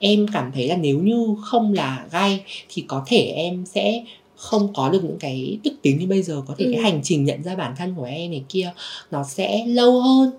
[0.00, 4.04] em cảm thấy là nếu như không là gai thì có thể em sẽ
[4.36, 6.70] không có được những cái đức tính như bây giờ có thể Ừ.
[6.74, 8.72] cái hành trình nhận ra bản thân của em này kia
[9.10, 10.30] nó sẽ lâu hơn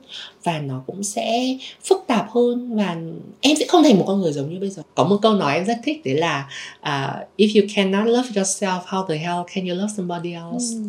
[0.44, 2.98] và nó cũng sẽ phức tạp hơn và
[3.42, 5.54] em sẽ không thành một con người giống như bây giờ có một câu nói
[5.56, 6.50] em rất thích đấy là
[6.82, 10.82] à, if you cannot love yourself how the hell can you love somebody else Ừ.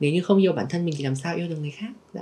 [0.00, 2.20] nếu như không yêu bản thân mình thì làm sao yêu được người khác dạ.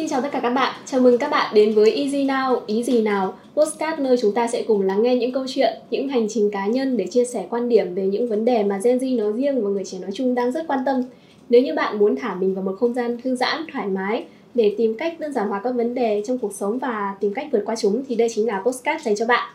[0.00, 2.82] Xin chào tất cả các bạn, chào mừng các bạn đến với Easy Now, ý
[2.82, 6.26] gì nào, postcard nơi chúng ta sẽ cùng lắng nghe những câu chuyện, những hành
[6.28, 9.16] trình cá nhân để chia sẻ quan điểm về những vấn đề mà Gen Z
[9.16, 11.02] nói riêng và người trẻ nói chung đang rất quan tâm.
[11.48, 14.24] Nếu như bạn muốn thả mình vào một không gian thư giãn, thoải mái
[14.54, 17.48] để tìm cách đơn giản hóa các vấn đề trong cuộc sống và tìm cách
[17.52, 19.54] vượt qua chúng thì đây chính là postcard dành cho bạn.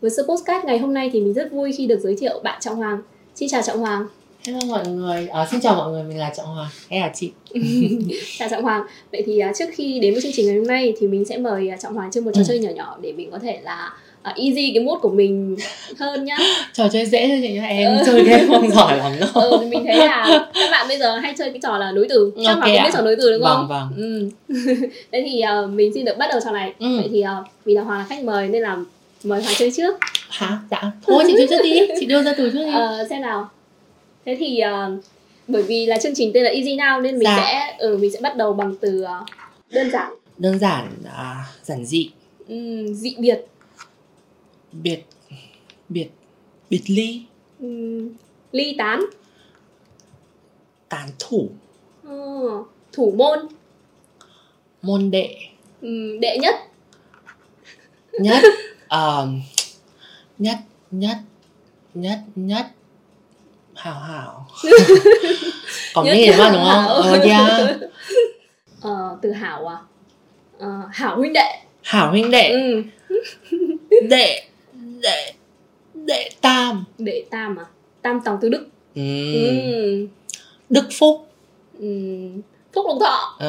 [0.00, 2.60] Với sự postcard ngày hôm nay thì mình rất vui khi được giới thiệu bạn
[2.60, 2.98] Trọng Hoàng.
[3.34, 4.06] Xin chào Trọng Hoàng.
[4.48, 7.30] Hello mọi người, à, xin chào mọi người, mình là Trọng Hoàng, em là chị
[8.38, 8.82] Chào Trọng Hoàng.
[9.12, 11.36] Vậy thì à, trước khi đến với chương trình ngày hôm nay thì mình sẽ
[11.36, 12.44] mời à, Trọng Hoàng chơi một trò Ừ.
[12.48, 13.92] chơi nhỏ nhỏ để mình có thể là
[14.22, 15.56] à, easy cái mood của mình
[15.98, 16.36] hơn nhá.
[16.74, 18.02] Trò chơi dễ thôi chị nhá, em Ừ.
[18.06, 21.34] chơi game không giỏi lắm đâu Ừ, mình thấy là các bạn bây giờ hay
[21.38, 22.32] chơi cái trò là nối từ.
[22.44, 23.66] Chắc Ok Hoàng cũng biết trò nối từ đúng không?
[23.68, 24.54] Vâng, vâng Ừ.
[25.12, 26.72] Thế thì à, mình xin được bắt đầu trò này.
[26.78, 26.96] Ừ.
[26.96, 28.76] Vậy thì à, vì là Hoàng là khách mời nên là
[29.24, 29.96] mời Hoàng chơi trước.
[30.28, 30.58] Hả?
[30.70, 33.48] Dạ, thôi chị chơi trước đi, chị đưa ra từ trước đi Ờ, xem nào.
[34.28, 34.90] Thế thì à,
[35.48, 37.36] bởi vì là chương trình tên là Easy Now nên mình Dạ.
[37.42, 39.20] sẽ ừ, mình sẽ bắt đầu bằng từ à,
[39.70, 42.10] đơn giản, Đơn giản, à, giản dị,
[42.48, 43.46] Ừm, dị biệt,
[44.72, 45.00] biệt,
[45.88, 46.08] biệt,
[46.70, 47.22] biệt ly,
[47.60, 48.08] Ừm,
[48.52, 49.00] ly tán,
[50.88, 51.48] tán thủ,
[52.04, 52.12] Ờ,
[52.92, 53.38] thủ môn,
[54.82, 55.36] môn đệ.
[55.80, 56.54] Ừm, đệ nhất,
[58.20, 58.42] Nhất,
[58.88, 59.40] ờm,
[60.38, 60.58] nhất,
[60.90, 61.16] nhất,
[61.94, 62.66] nhất, nhất
[63.82, 64.46] Hảo hảo
[65.94, 66.52] Có Nhất nghe đúng không?
[66.52, 66.84] Đúng không?
[66.86, 67.76] Ờ, yeah.
[68.82, 69.76] Ờ, từ hảo à?
[70.58, 71.52] Ờ, hảo huynh đệ.
[71.82, 72.82] Hảo huynh đệ, Ừm,
[74.08, 74.42] đệ,
[75.02, 75.32] đệ,
[75.94, 77.64] đệ tam đệ tam à?
[78.02, 78.66] Tam tòng tứ đức.
[78.94, 79.02] ừ.
[79.32, 80.06] Ừm,
[80.70, 81.28] Đức Phúc
[81.80, 82.40] ừm,
[82.72, 83.36] phúc lộc thọ.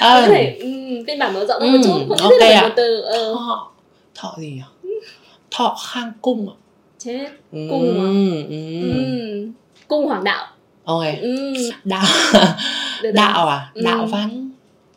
[0.00, 0.58] Có thể
[1.06, 3.70] phiên bản mở rộng hơn một chút, không ok biết là một từ ờ, thọ
[4.14, 4.62] thọ gì nhỉ
[5.50, 6.54] thọ khang cung ạ
[7.04, 7.28] chết.
[7.50, 8.06] Cung à?
[8.06, 8.80] ừ, ừ.
[8.80, 9.52] Ừm,
[9.88, 10.46] cung hoàng đạo.
[10.84, 12.02] ok Ừm, đạo
[13.14, 13.82] đạo à Ừ.
[13.84, 14.50] đạo văn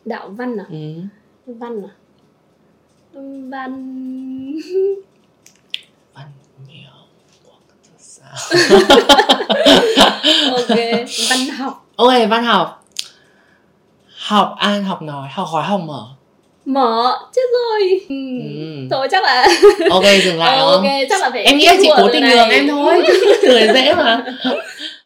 [0.05, 0.65] đạo văn à?
[0.69, 1.01] ừ.
[1.45, 1.93] Văn à?
[3.13, 3.81] Văn
[6.13, 6.31] văn
[6.67, 6.91] nhiều
[7.45, 8.35] quốc tự sao
[10.51, 10.77] ok
[11.29, 12.85] văn học ok văn học
[14.17, 16.07] học an học nói học hỏi học mở
[16.65, 17.99] mở chết rồi.
[18.09, 18.15] Ừ.
[18.57, 18.87] ừ.
[18.91, 19.47] thôi chắc là
[19.89, 22.49] ok dừng lại đúng ok chắc là phải em nghĩ là chị cố tình nhường
[22.49, 23.01] em thôi
[23.43, 24.25] này dễ mà.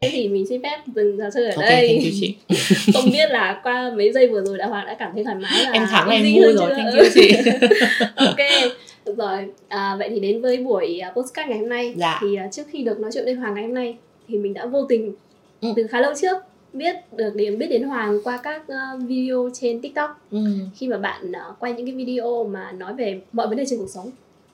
[0.01, 1.95] Thế thì mình xin phép dừng trò chơi ở ok đây.
[1.95, 2.35] you chị.
[2.94, 5.63] Không biết là qua mấy giây vừa rồi đã hoàng đã cảm thấy thoải mái
[5.63, 7.31] là em thắng em vui rồi thank you chị.
[8.16, 8.38] Ok
[9.06, 9.38] được rồi.
[9.68, 11.94] À, vậy thì đến với buổi uh, postcard ngày hôm nay.
[11.95, 12.19] Dạ.
[12.22, 13.95] thì à, trước khi được nói chuyện với hoàng ngày hôm nay
[14.29, 15.13] thì mình đã vô tình
[15.62, 15.68] Ừ.
[15.75, 16.38] từ khá lâu trước
[16.73, 20.39] biết được đến biết đến hoàng qua các uh, video trên tiktok ừ.
[20.75, 23.79] khi mà bạn uh, quay những cái video mà nói về mọi vấn đề trên
[23.79, 24.11] cuộc sống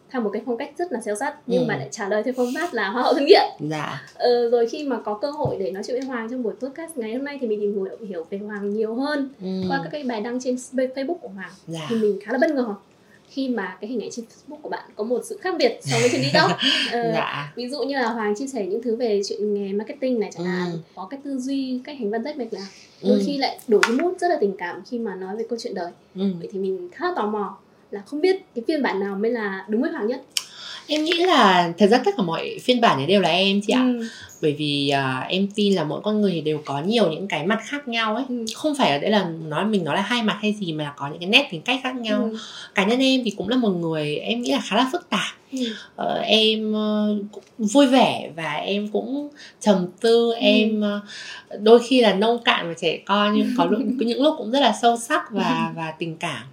[0.10, 1.66] theo một cái phong cách rất là xéo sắt nhưng Ừ.
[1.68, 4.68] mà lại trả lời theo phong pháp là hoa hậu thân nghiện dạ ờ, rồi
[4.70, 7.26] khi mà có cơ hội để nói chuyện với Hoàng trong buổi podcast ngày hôm
[7.26, 9.48] nay thì mình tìm hiểu, hiểu về Hoàng nhiều hơn ừ.
[9.70, 12.50] qua các cái bài đăng trên Facebook của Hoàng dạ thì mình khá là bất
[12.50, 12.76] ngờ
[13.34, 15.98] khi mà cái hình ảnh trên Facebook của bạn có một sự khác biệt so
[16.00, 16.52] với trên TikTok
[16.92, 20.20] Ờ, dạ ví dụ như là Hoàng chia sẻ những thứ về chuyện nghề marketing
[20.20, 20.78] này chẳng hạn Ừ.
[20.96, 22.68] có cái tư duy cách hành văn rất mạch lạc
[23.04, 23.24] đôi Ừ.
[23.26, 25.74] khi lại đổi cái mood rất là tình cảm khi mà nói về câu chuyện
[25.74, 26.24] đời ừ.
[26.40, 27.58] vậy thì mình khá là tò mò
[27.92, 30.22] là không biết cái phiên bản nào mới là đúng với Hoàng nhất
[30.88, 33.74] em nghĩ là thật ra tất cả mọi phiên bản này đều là em chị
[33.74, 34.08] ạ Ừ.
[34.42, 37.60] bởi vì à, em tin là mỗi con người đều có nhiều những cái mặt
[37.66, 38.46] khác nhau ấy Ừ.
[38.56, 40.94] không phải ở đây là nói mình nói là hai mặt hay gì mà là
[40.98, 42.38] có những cái nét tính cách khác nhau Ừ.
[42.76, 45.20] cá nhân em thì cũng là một người em nghĩ là khá là phức tạp.
[45.96, 49.30] Ờ, em ờ, cũng vui vẻ và em cũng
[49.62, 50.34] trầm tư.
[50.34, 51.00] Em ờ,
[51.60, 54.60] đôi khi là nông cạn và trẻ con nhưng có lúc những lúc cũng rất
[54.60, 56.44] là sâu sắc và và tình cảm.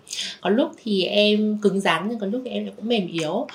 [0.41, 3.47] Có lúc thì em cứng rắn nhưng có lúc thì em lại cũng mềm yếu.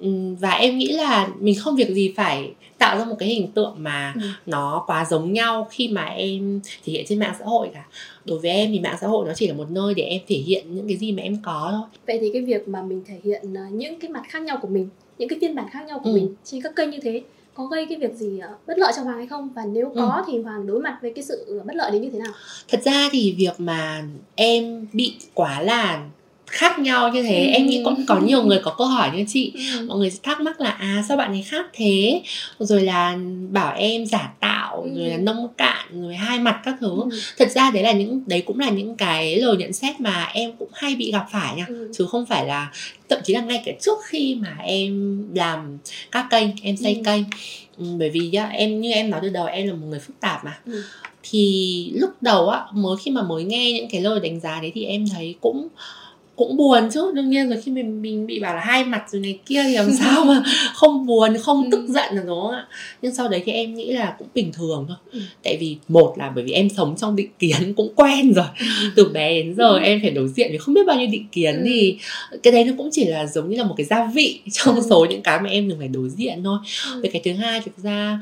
[0.00, 3.52] Ừm, và em nghĩ là mình không việc gì phải tạo ra một cái hình
[3.52, 4.20] tượng mà Ừ.
[4.46, 7.84] nó quá giống nhau khi mà em thể hiện trên mạng xã hội cả
[8.24, 10.36] đối với em thì mạng xã hội nó chỉ là một nơi để em thể
[10.36, 13.14] hiện những cái gì mà em có thôi Vậy thì cái việc mà mình thể
[13.24, 14.88] hiện ờ, những cái mặt khác nhau của mình,
[15.18, 16.14] những cái phiên bản khác nhau của Ừ.
[16.14, 17.22] mình trên các kênh như thế
[17.54, 19.48] có gây cái việc gì ờ, bất lợi cho Hoàng hay không?
[19.54, 19.92] Và nếu Ừ.
[20.00, 22.32] có thì Hoàng đối mặt với cái sự bất lợi đấy như thế nào?
[22.68, 24.04] thật ra thì việc mà
[24.34, 26.08] em bị quá là
[26.54, 27.50] khác nhau như thế Ừ.
[27.52, 29.86] em nghĩ cũng có nhiều người có câu hỏi như chị Ừ.
[29.88, 32.22] mọi người sẽ thắc mắc là à sao bạn ấy khác thế
[32.58, 33.18] rồi là
[33.50, 34.90] bảo em giả tạo Ừ.
[35.00, 37.18] rồi là nông cạn rồi hai mặt các thứ Ừ.
[37.38, 40.52] thật ra đấy là những đấy cũng là những cái lời nhận xét mà em
[40.58, 41.90] cũng hay bị gặp phải nha Ừ.
[41.98, 42.72] chứ không phải là
[43.08, 45.78] thậm chí là ngay cả trước khi mà em làm
[46.12, 47.00] các kênh em xây Ừ.
[47.04, 47.22] kênh
[47.78, 50.44] ừ, bởi vì em như em nói từ đầu em là một người phức tạp
[50.44, 50.82] mà Ừ.
[51.22, 54.72] thì lúc đầu á mới khi mà mới nghe những cái lời đánh giá đấy
[54.74, 55.68] thì em thấy cũng
[56.36, 59.20] cũng buồn chứ đương nhiên rồi khi mình mình bị bảo là hai mặt rồi
[59.22, 60.42] này kia thì làm sao mà
[60.74, 61.68] không buồn không Ừ.
[61.72, 62.66] tức giận được đúng không ạ
[63.02, 65.20] nhưng sau đấy thì em nghĩ là cũng bình thường thôi Ừ.
[65.42, 68.44] tại vì một là bởi vì em sống trong định kiến cũng quen rồi
[68.96, 71.54] từ bé đến giờ em phải đối diện với không biết bao nhiêu định kiến
[71.54, 71.62] Ừ.
[71.64, 71.98] thì
[72.42, 74.82] cái đấy nó cũng chỉ là giống như là một cái gia vị trong Ừ.
[74.90, 76.58] số những cái mà em từng phải đối diện thôi
[76.94, 77.00] Ừ.
[77.02, 78.18] về cái thứ hai thực ra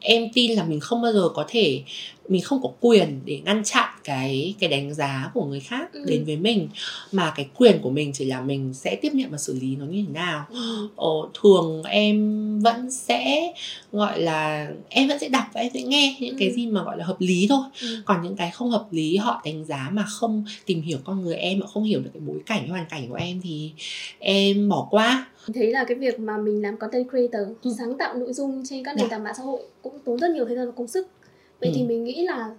[0.00, 1.82] em tin là mình không bao giờ có thể
[2.28, 6.04] mình không có quyền để ngăn chặn cái cái đánh giá của người khác Ừ.
[6.08, 6.68] đến với mình
[7.12, 9.84] mà cái quyền của mình chỉ là mình sẽ tiếp nhận và xử lý nó
[9.84, 10.88] như thế nào Ừ.
[10.96, 11.06] Ờ,
[11.42, 13.52] thường em vẫn sẽ
[13.92, 16.54] gọi là em vẫn sẽ đọc và em sẽ nghe những cái Ừ.
[16.54, 17.86] gì mà gọi là hợp lý thôi Ừ.
[18.04, 21.36] còn những cái không hợp lý họ đánh giá mà không tìm hiểu con người
[21.36, 23.72] em mà không hiểu được cái bối cảnh hoàn cảnh của em thì
[24.18, 27.74] em bỏ qua thấy là cái việc mà mình làm content creator Ừ.
[27.78, 29.02] sáng tạo nội dung trên các Dạ.
[29.02, 31.06] nền tảng mạng xã hội cũng tốn rất nhiều thời gian và công sức
[31.60, 31.74] vậy Ừ.
[31.76, 32.50] thì mình nghĩ là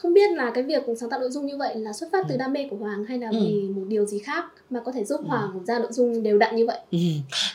[0.00, 2.34] không biết là cái việc sáng tạo nội dung như vậy là xuất phát từ
[2.34, 2.38] Ừ.
[2.38, 3.38] đam mê của Hoàng hay là Ừ.
[3.44, 5.26] vì một điều gì khác mà có thể giúp Ừ.
[5.26, 6.98] Hoàng ra nội dung đều đặn như vậy Ừ,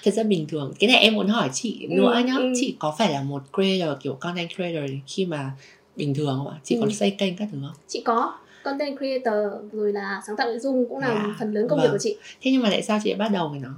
[0.03, 2.53] thật ra bình thường cái này em muốn hỏi chị Ừ, nữa nhá ừ.
[2.55, 5.51] chị có phải là một creator kiểu content creator khi mà
[5.95, 6.81] bình thường không ạ chị Ừ.
[6.81, 10.59] có xây kênh các thứ không chị có content creator rồi là sáng tạo nội
[10.59, 11.91] dung cũng là À, phần lớn công việc vâng.
[11.91, 13.69] của chị thế nhưng mà tại sao chị lại bắt đầu với nó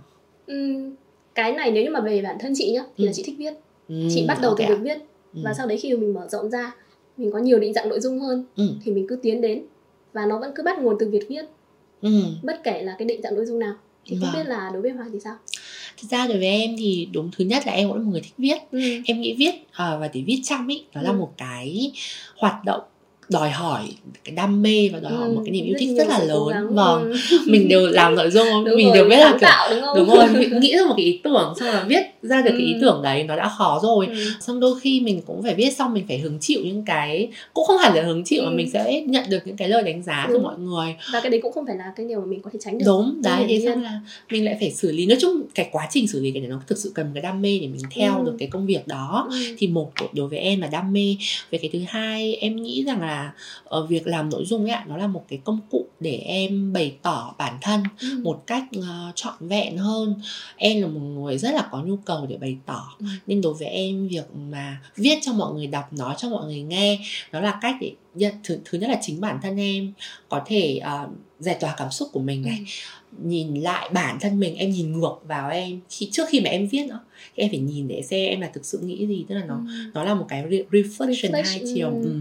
[0.48, 0.96] Ừm,
[1.36, 3.08] cái này nếu như mà về bản thân chị nhá thì Ừ.
[3.08, 3.54] là chị thích viết
[3.88, 4.76] ừ, chị bắt đầu từ ok ạ.
[4.76, 4.98] việc viết
[5.34, 5.40] Ừ.
[5.44, 6.72] và sau đấy khi mình mở rộng ra
[7.18, 8.70] mình có nhiều định dạng nội dung hơn Ừ.
[8.84, 9.64] thì mình cứ tiến đến
[10.14, 11.46] và nó vẫn cứ bắt nguồn từ việc viết
[12.02, 12.10] ừ.
[12.44, 13.74] bất kể là cái định dạng nội dung nào
[14.06, 14.44] thì không Vâng.
[14.44, 15.36] biết là đối với Hoàng thì sao
[16.02, 18.22] thật ra đối với em thì đúng thứ nhất là em cũng là một người
[18.22, 18.80] thích viết ừ.
[19.06, 21.16] em nghĩ viết à, và để viết chăm ý nó là Ừ.
[21.16, 21.92] một cái
[22.38, 22.82] hoạt động
[23.30, 23.84] đòi hỏi
[24.24, 26.48] cái đam mê và đòi hỏi Ừ, một cái niềm yêu thích rất là lớn
[26.52, 26.76] gắng.
[26.76, 27.38] vâng Ừ.
[27.48, 29.98] mình đều làm nội dung đúng mình rồi, đều biết là kiểu tạo đúng không
[29.98, 32.62] đúng rồi mình nghĩ ra một cái ý tưởng xong là viết ra được cái
[32.68, 32.78] ý Ừ.
[32.82, 34.16] tưởng đấy nó đã khó rồi Ừ.
[34.42, 37.66] xong đôi khi mình cũng phải viết xong mình phải hứng chịu những cái cũng
[37.66, 38.56] không hẳn là hứng chịu mà Ừ.
[38.56, 40.44] mình sẽ nhận được những cái lời đánh giá từ Đúng.
[40.44, 42.60] mọi người và cái đấy cũng không phải là cái điều mà mình có thể
[42.64, 44.00] tránh được đúng đấy thế xong là
[44.32, 46.60] mình lại phải xử lý nói chung cái quá trình xử lý cái này nó
[46.68, 48.26] thực sự cần cái đam mê để mình theo Ừ.
[48.26, 49.38] được cái công việc đó Ừ.
[49.58, 51.16] thì một đối với em là đam mê
[51.52, 53.17] về cái thứ hai em nghĩ rằng là
[53.66, 56.74] ở việc làm nội dung ấy ạ nó là một cái công cụ để em
[56.74, 58.08] bày tỏ bản thân Ừ.
[58.24, 58.86] một cách uh,
[59.16, 60.22] trọn vẹn hơn
[60.56, 63.06] em là một người rất là có nhu cầu để bày tỏ Ừ.
[63.28, 66.62] nên đối với em việc mà viết cho mọi người đọc nói cho mọi người
[66.62, 67.00] nghe
[67.32, 67.92] nó là cách để
[68.44, 69.92] thứ, thứ nhất là chính bản thân em
[70.30, 71.10] có thể uh,
[71.40, 72.60] giải tỏa cảm xúc của mình này
[73.24, 76.68] nhìn lại bản thân mình em nhìn ngược vào em khi trước khi mà em
[76.68, 77.00] viết nữa
[77.36, 79.56] thì em phải nhìn để xem em là thực sự nghĩ gì tức là nó
[79.56, 79.92] Ừ.
[79.94, 82.04] nó là một cái re- reflection Reflection, hai chiều ừ.
[82.04, 82.20] ừ.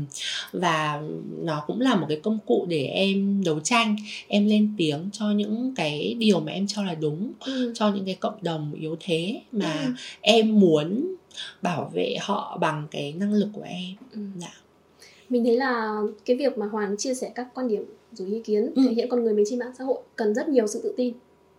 [0.53, 1.03] và
[1.43, 3.97] nó cũng là một cái công cụ để em đấu tranh
[4.29, 7.73] em lên tiếng cho những cái điều mà em cho là đúng Ừ.
[7.77, 9.93] cho những cái cộng đồng yếu thế mà Ừ.
[10.21, 11.15] em muốn
[11.63, 14.21] bảo vệ họ bằng cái năng lực của em Ừ.
[14.39, 14.53] dạ
[15.29, 18.71] mình thấy là cái việc mà Hoàng chia sẻ các quan điểm rồi ý kiến
[18.75, 18.83] Ừ.
[18.89, 21.15] thể hiện con người mình trên mạng xã hội cần rất nhiều sự tự tin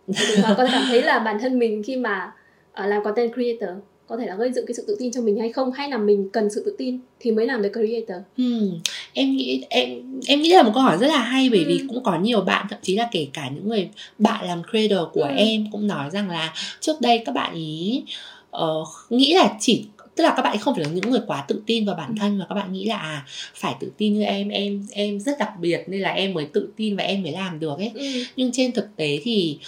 [0.06, 2.32] vì Hoàng có cảm thấy là bản thân mình khi mà
[2.72, 3.76] ờ, làm content creator
[4.06, 5.98] có thể là gây dựng cái sự tự tin cho mình hay không hay là
[5.98, 8.70] mình cần sự tự tin thì mới làm được creator Hmm,
[9.12, 11.84] em nghĩ em em nghĩ là một câu hỏi rất là hay bởi vì Ừ.
[11.88, 15.22] cũng có nhiều bạn thậm chí là kể cả những người bạn làm creator của
[15.22, 15.34] Ừ.
[15.36, 18.02] em cũng nói rằng là trước đây các bạn ý
[18.50, 19.86] ờ, nghĩ là chỉ
[20.18, 22.14] tức là các bạn không phải là những người quá tự tin vào bản Ừ.
[22.20, 25.38] thân và các bạn nghĩ là à, phải tự tin như em em em rất
[25.38, 28.04] đặc biệt nên là em mới tự tin và em mới làm được ấy ừ.
[28.36, 29.58] nhưng trên thực tế thì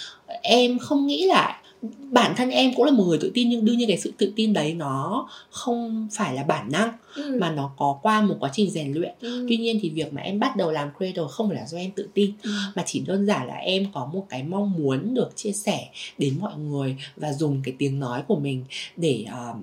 [0.41, 1.61] em không nghĩ là
[2.11, 4.33] bản thân em cũng là một người tự tin nhưng đương nhiên cái sự tự
[4.35, 7.37] tin đấy nó không phải là bản năng Ừ.
[7.41, 9.45] mà nó có qua một quá trình rèn luyện Ừ.
[9.49, 11.91] tuy nhiên thì việc mà em bắt đầu làm creator không phải là do em
[11.91, 12.51] tự tin Ừ.
[12.75, 16.33] mà chỉ đơn giản là em có một cái mong muốn được chia sẻ đến
[16.41, 18.63] mọi người và dùng cái tiếng nói của mình
[18.97, 19.61] để um,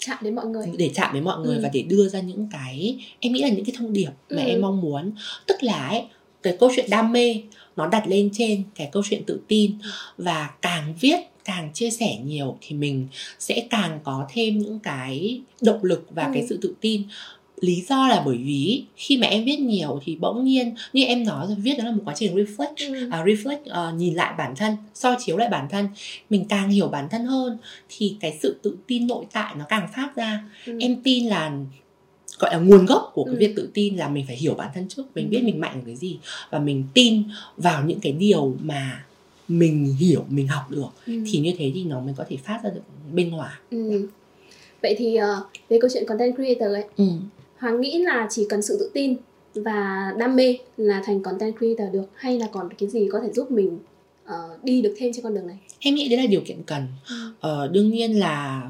[0.00, 1.60] chạm đến mọi người để chạm đến mọi người Ừ.
[1.62, 4.48] và để đưa ra những cái em nghĩ là những cái thông điệp mà Ừ.
[4.48, 5.12] em mong muốn
[5.46, 6.02] tức là ấy,
[6.42, 7.36] cái câu chuyện đam mê
[7.76, 9.72] nó đặt lên trên cái câu chuyện tự tin
[10.18, 15.40] và càng viết càng chia sẻ nhiều thì mình sẽ càng có thêm những cái
[15.60, 16.30] động lực và Ừ.
[16.34, 17.02] cái sự tự tin
[17.60, 21.24] lý do là bởi vì khi mà em viết nhiều thì bỗng nhiên như em
[21.24, 23.08] nói rồi viết đó là một quá trình reflect Ừ.
[23.10, 25.88] à, reflect à, nhìn lại bản thân soi chiếu lại bản thân
[26.30, 29.88] mình càng hiểu bản thân hơn thì cái sự tự tin nội tại nó càng
[29.94, 30.78] phát ra Ừ.
[30.80, 31.52] em tin là
[32.38, 33.38] gọi là nguồn gốc của cái Ừ.
[33.38, 35.30] việc tự tin là mình phải hiểu bản thân trước mình Ừ.
[35.30, 36.18] biết mình mạnh ở cái gì
[36.50, 37.22] và mình tin
[37.56, 39.04] vào những cái điều mà
[39.48, 41.12] mình hiểu mình học được Ừ.
[41.32, 44.08] thì như thế thì nó mới có thể phát ra được bên ngoài Ừ.
[44.82, 47.04] Vậy thì ờ, về câu chuyện content creator ấy, ừ.
[47.60, 49.16] Hoàng nghĩ là chỉ cần sự tự tin
[49.54, 53.32] và đam mê là thành content creator được hay là còn cái gì có thể
[53.32, 53.78] giúp mình
[54.24, 55.56] ờ, đi được thêm trên con đường này?
[55.80, 56.86] em nghĩ đấy là điều kiện cần
[57.40, 58.62] ờ, đương nhiên là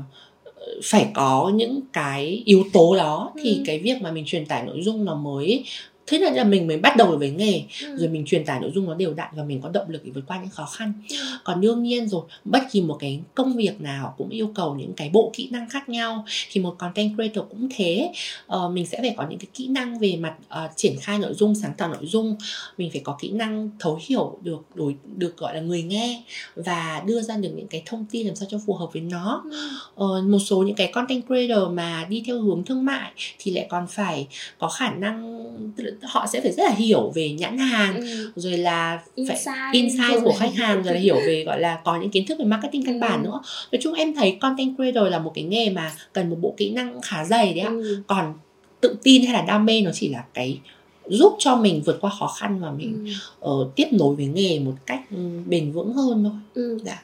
[0.44, 3.62] ờ, phải có những cái yếu tố đó thì Ừ.
[3.66, 5.64] cái việc mà mình truyền tải nội dung nó mới
[6.10, 7.96] thế nên là mình mới bắt đầu với nghề Ừ.
[7.96, 10.10] rồi mình truyền tải nội dung nó đều đặn và mình có động lực để
[10.14, 11.16] vượt qua những khó khăn Ừ.
[11.44, 14.92] còn đương nhiên rồi bất kỳ một cái công việc nào cũng yêu cầu những
[14.92, 18.12] cái bộ kỹ năng khác nhau thì một content creator cũng thế
[18.46, 21.34] ờ, mình sẽ phải có những cái kỹ năng về mặt ờ, triển khai nội
[21.34, 22.36] dung sáng tạo nội dung
[22.78, 26.22] mình phải có kỹ năng thấu hiểu được đối được gọi là người nghe
[26.56, 29.42] và đưa ra được những cái thông tin làm sao cho phù hợp với nó
[29.50, 29.68] Ừ.
[29.94, 33.66] ờ, một số những cái content creator mà đi theo hướng thương mại thì lại
[33.70, 34.26] còn phải
[34.58, 35.46] có khả năng
[36.02, 38.30] họ sẽ phải rất là hiểu về nhãn hàng Ừ.
[38.36, 39.36] rồi là phải
[39.72, 42.38] Insight, insight của khách hàng rồi là hiểu về gọi là có những kiến thức
[42.38, 43.24] về marketing căn bản Ừ.
[43.24, 43.40] nữa
[43.72, 46.70] nói chung em thấy content creator là một cái nghề mà cần một bộ kỹ
[46.70, 48.02] năng khá dày đấy ạ Ừ.
[48.06, 48.34] còn
[48.80, 50.58] tự tin hay là đam mê nó chỉ là cái
[51.08, 53.12] giúp cho mình vượt qua khó khăn và mình Ừ.
[53.40, 55.16] ờ, tiếp nối với nghề một cách ừ,
[55.46, 56.78] bền vững hơn thôi Ừ.
[56.84, 57.02] Dạ.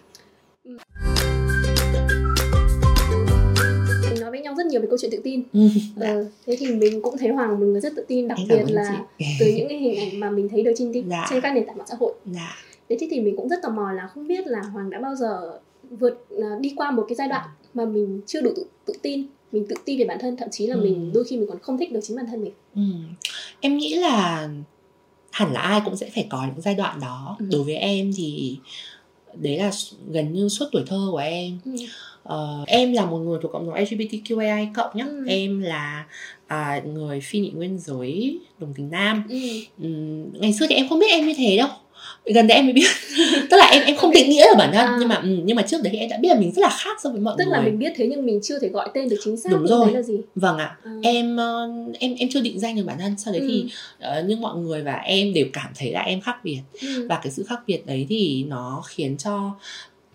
[4.67, 5.43] Rất nhiều về câu chuyện tự tin.
[5.53, 5.69] Ừ.
[6.01, 9.25] Ờ, thế thì mình cũng thấy Hoàng người rất tự tin, đặc biệt là chị.
[9.41, 11.27] từ những cái hình ảnh mà mình thấy được trên Dạ.
[11.31, 12.15] trên các nền tảng mạng xã hội.
[12.27, 12.55] dạ
[12.89, 15.59] Thế thì mình cũng rất tò mò là không biết là Hoàng đã bao giờ
[15.91, 19.27] vượt à, đi qua một cái giai đoạn mà mình chưa đủ tự, tự tin,
[19.53, 20.81] mình tự tin về bản thân, thậm chí là Ừ.
[20.83, 22.53] mình đôi khi mình còn không thích được chính bản thân mình.
[22.75, 22.83] Ừ.
[23.61, 24.49] Em nghĩ là
[25.31, 27.37] hẳn là ai cũng sẽ phải có những giai đoạn đó.
[27.41, 27.47] Ừ.
[27.53, 28.59] Đối với em thì
[29.35, 29.71] đấy là
[30.11, 31.59] gần như suốt tuổi thơ của em.
[31.65, 31.71] Ừ.
[32.29, 35.05] Ờ, em là một người thuộc cộng đồng LGBTQI cộng nhé.
[35.09, 35.25] Ừ.
[35.29, 36.05] Em là
[36.47, 39.25] à, người phi nhị nguyên giới đồng tính nam.
[39.29, 39.37] Ừ.
[39.83, 41.69] Ừm, ngày xưa thì em không biết em như thế đâu
[42.25, 42.87] gần đây em mới biết
[43.51, 44.97] tức là em em không định nghĩa ở bản thân À.
[45.01, 46.97] nhưng mà ừ, nhưng mà trước đấy em đã biết là mình rất là khác
[47.03, 49.09] so với mọi Tức người là mình biết thế nhưng mình chưa thể gọi tên
[49.09, 49.87] được chính xác Đúng rồi.
[49.87, 50.15] đấy là gì.
[50.35, 50.91] vâng ạ À.
[51.03, 51.69] em ờ,
[51.99, 53.49] em em chưa định danh được bản thân sau đấy Ừ.
[53.49, 53.65] thì
[54.01, 57.07] ờ, nhưng mọi người và em đều cảm thấy là em khác biệt Ừ.
[57.09, 59.51] và cái sự khác biệt đấy thì nó khiến cho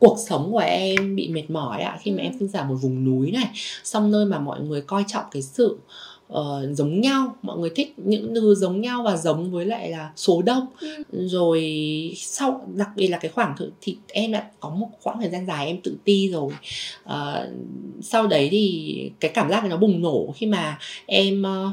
[0.02, 2.24] cuộc sống của em bị mệt mỏi ạ khi mà Ừ.
[2.24, 3.48] em sinh ra một vùng núi này
[3.84, 5.78] xong nơi mà mọi người coi trọng cái sự
[6.28, 10.12] ờ, giống nhau mọi người thích những thứ giống nhau và giống với lại là
[10.16, 11.28] số đông Ừ.
[11.28, 11.62] rồi
[12.18, 15.46] sau đặc biệt là cái khoảng thời thì em đã có một khoảng thời gian
[15.48, 16.52] dài em tự ti rồi
[17.04, 17.50] Ờ,
[18.02, 21.72] sau đấy thì cái cảm giác nó bùng nổ khi mà em ờ,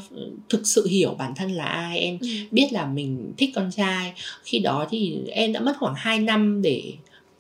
[0.48, 2.28] thực sự hiểu bản thân là ai em Ừ.
[2.50, 4.12] biết là mình thích con trai
[4.44, 6.82] khi đó thì em đã mất khoảng 2 năm để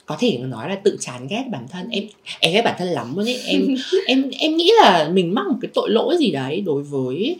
[0.08, 2.04] có thể nói là tự chán ghét bản thân em
[2.40, 5.56] em ghét bản thân lắm luôn ấy em em em nghĩ là mình mắc một
[5.62, 7.36] cái tội lỗi gì đấy đối với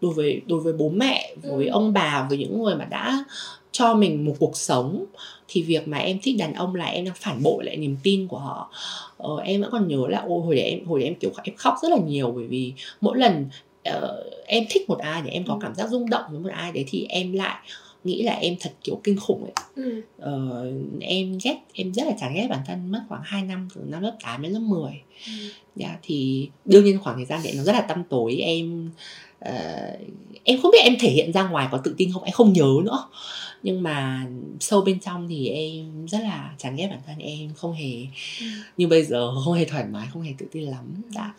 [0.00, 1.70] đối với đối với bố mẹ với Ừ.
[1.70, 3.24] ông bà với những người mà đã
[3.72, 5.04] cho mình một cuộc sống
[5.48, 8.28] thì việc mà em thích đàn ông là em đang phản bội lại niềm tin
[8.28, 8.70] của họ
[9.18, 11.56] ờ, em vẫn còn nhớ là ôi hồi đấy em hồi đấy em kiểu em
[11.56, 13.46] khóc rất là nhiều bởi vì mỗi lần
[13.84, 15.58] ờ, em thích một ai thì em có Ừ.
[15.62, 17.56] cảm giác rung động với một ai đấy thì em lại
[18.04, 20.02] nghĩ là em thật kiểu kinh khủng ấy Ừ.
[20.18, 20.64] ờ,
[21.00, 24.02] em ghét em rất là chán ghét bản thân mất khoảng 2 năm từ năm
[24.02, 24.92] lớp 8 đến lớp 10
[25.26, 25.32] Ừ.
[25.76, 28.90] dạ thì đương nhiên khoảng thời gian đấy nó rất là tăm tối em
[29.38, 29.52] ờ,
[30.44, 32.66] em không biết em thể hiện ra ngoài có tự tin không em không nhớ
[32.84, 33.08] nữa
[33.62, 34.26] nhưng mà
[34.60, 37.92] sâu bên trong thì em rất là chán ghét bản thân em không hề
[38.40, 38.46] Ừ.
[38.76, 41.34] như bây giờ không hề thoải mái không hề tự tin lắm dạ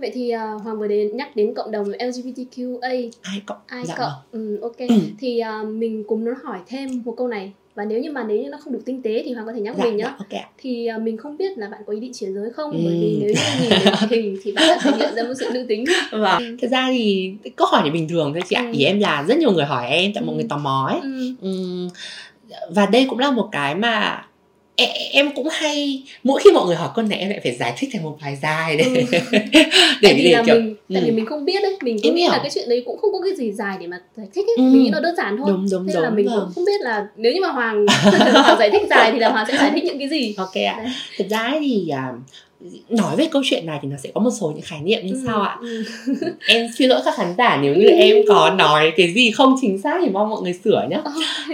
[0.00, 3.94] Vậy thì à, Hoàng vừa đến nhắc đến cộng đồng LGBTQA ai cộng ai dạ
[3.98, 4.56] cộng vâng.
[4.56, 4.88] ừ, ok.
[5.18, 7.52] Thì à, mình cùng nó hỏi thêm một câu này.
[7.74, 9.60] Và nếu như mà nếu như nó không được tinh tế thì hoàng có thể
[9.60, 10.04] nhắc dạ, mình nhá.
[10.04, 10.48] dạ, ok ạ.
[10.58, 12.70] thì à, mình không biết là bạn có ý định chuyển giới không?
[12.70, 12.78] Ừ.
[12.84, 15.64] bởi vì nếu như nhìn đến hình thì bạn thể hiện ra một sự nữ
[15.68, 15.84] tính.
[16.12, 16.56] Vâng.
[16.60, 18.62] Thật ra thì câu hỏi này bình thường thôi chị ạ.
[18.62, 18.78] Ừ.
[18.78, 20.26] ý em là rất nhiều người hỏi em tại Ừ.
[20.26, 21.00] mọi người tò mò ấy.
[21.02, 21.34] Ừ.
[21.42, 21.88] Ừm,
[22.70, 24.24] và đây cũng là một cái mà
[25.12, 27.90] em cũng hay mỗi khi mọi người hỏi con này em lại phải giải thích
[27.92, 29.02] thành một bài dài để Ừ.
[29.42, 29.42] để
[30.02, 31.06] tại vì để là kiểu mình tại ừ.
[31.06, 33.12] vì mình không biết đấy mình cứ Em nghĩ là cái chuyện đấy cũng không
[33.12, 34.62] có cái gì dài để mà giải thích ấy Ừ.
[34.62, 36.80] mình nghĩ nó đơn giản thôi đúng đúng thế đúng là mình cũng không biết
[36.80, 37.86] là nếu như mà hoàng
[38.34, 40.74] hoàng giải thích dài thì là hoàng sẽ giải thích những cái gì ok ạ
[40.78, 40.92] Đấy.
[41.18, 42.12] thực ra thì à,
[42.88, 45.12] nói về câu chuyện này thì nó sẽ có một số những khái niệm như
[45.12, 45.84] Ừ, sau ạ ừ.
[46.46, 49.78] em xin lỗi các khán giả nếu như em có nói cái gì không chính
[49.82, 51.00] xác thì mong mọi người sửa nhé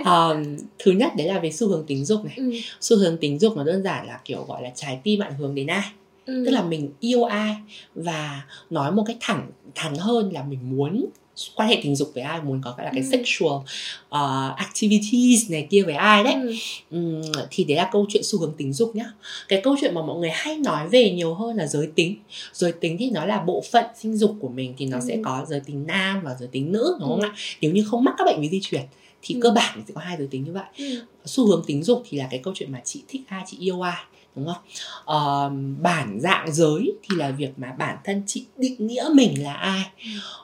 [0.05, 0.37] Ờ,
[0.79, 2.51] thứ nhất đấy là về xu hướng tính dục này ừ.
[2.81, 5.55] xu hướng tính dục nó đơn giản là kiểu gọi là trái tim bạn hướng
[5.55, 5.85] đến ai
[6.27, 6.43] Ừ.
[6.47, 7.57] tức là mình yêu ai
[7.95, 11.07] và nói một cách thẳng thắn hơn là mình muốn
[11.55, 13.09] quan hệ tình dục với ai muốn có gọi là cái Ừ.
[13.13, 16.55] sexual uh, activities này kia với ai đấy Ừ.
[16.91, 19.05] Ừm, thì đấy là câu chuyện xu hướng tính dục nhá
[19.49, 22.17] cái câu chuyện mà mọi người hay nói về nhiều hơn là giới tính
[22.53, 25.05] giới tính thì nó là bộ phận sinh dục của mình thì nó Ừ.
[25.09, 27.27] sẽ có giới tính nam và giới tính nữ đúng không Ừ.
[27.27, 28.83] ạ nếu như không mắc các bệnh về di truyền
[29.23, 29.41] thì Ừ.
[29.43, 31.01] cơ bản sẽ có hai giới tính như vậy Ừ.
[31.25, 33.81] xu hướng tính dục thì là cái câu chuyện mà chị thích ai chị yêu
[33.81, 34.03] ai
[34.37, 34.63] đúng không
[35.05, 35.51] Ờ,
[35.83, 39.83] bản dạng giới thì là việc mà bản thân chị định nghĩa mình là ai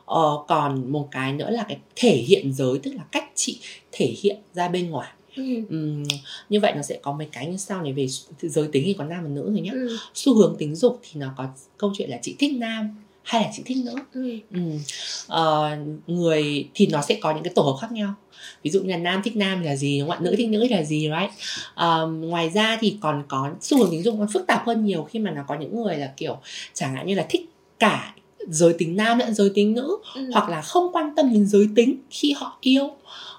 [0.05, 3.59] ờ, còn một cái nữa là cái thể hiện giới tức là cách chị
[3.93, 5.43] thể hiện ra bên ngoài Ừ.
[5.71, 6.03] Ừm,
[6.49, 8.07] như vậy nó sẽ có mấy cái như sau này về
[8.43, 9.97] giới tính thì có nam và nữ rồi nhé Ừ.
[10.15, 11.47] xu hướng tính dục thì nó có
[11.79, 14.39] câu chuyện là chị thích nam hay là chị thích nữ Ừ.
[14.55, 14.79] Ừm,
[15.27, 18.15] ờ, người thì nó sẽ có những cái tổ hợp khác nhau
[18.63, 20.67] ví dụ như là nam thích nam là gì đúng không ạ nữ thích nữ
[20.71, 21.33] là gì right
[21.75, 25.05] Ờ, ngoài ra thì còn có xu hướng tính dục còn phức tạp hơn nhiều
[25.11, 26.37] khi mà nó có những người là kiểu
[26.75, 28.15] chẳng hạn như là thích cả
[28.49, 30.31] giới tính nam lẫn giới tính nữ Ừ.
[30.33, 32.91] hoặc là không quan tâm đến giới tính khi họ yêu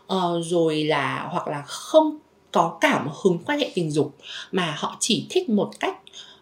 [0.07, 2.17] Ờ, rồi là hoặc là không
[2.51, 4.15] có cảm hứng quan hệ tình dục
[4.51, 5.97] mà họ chỉ thích một cách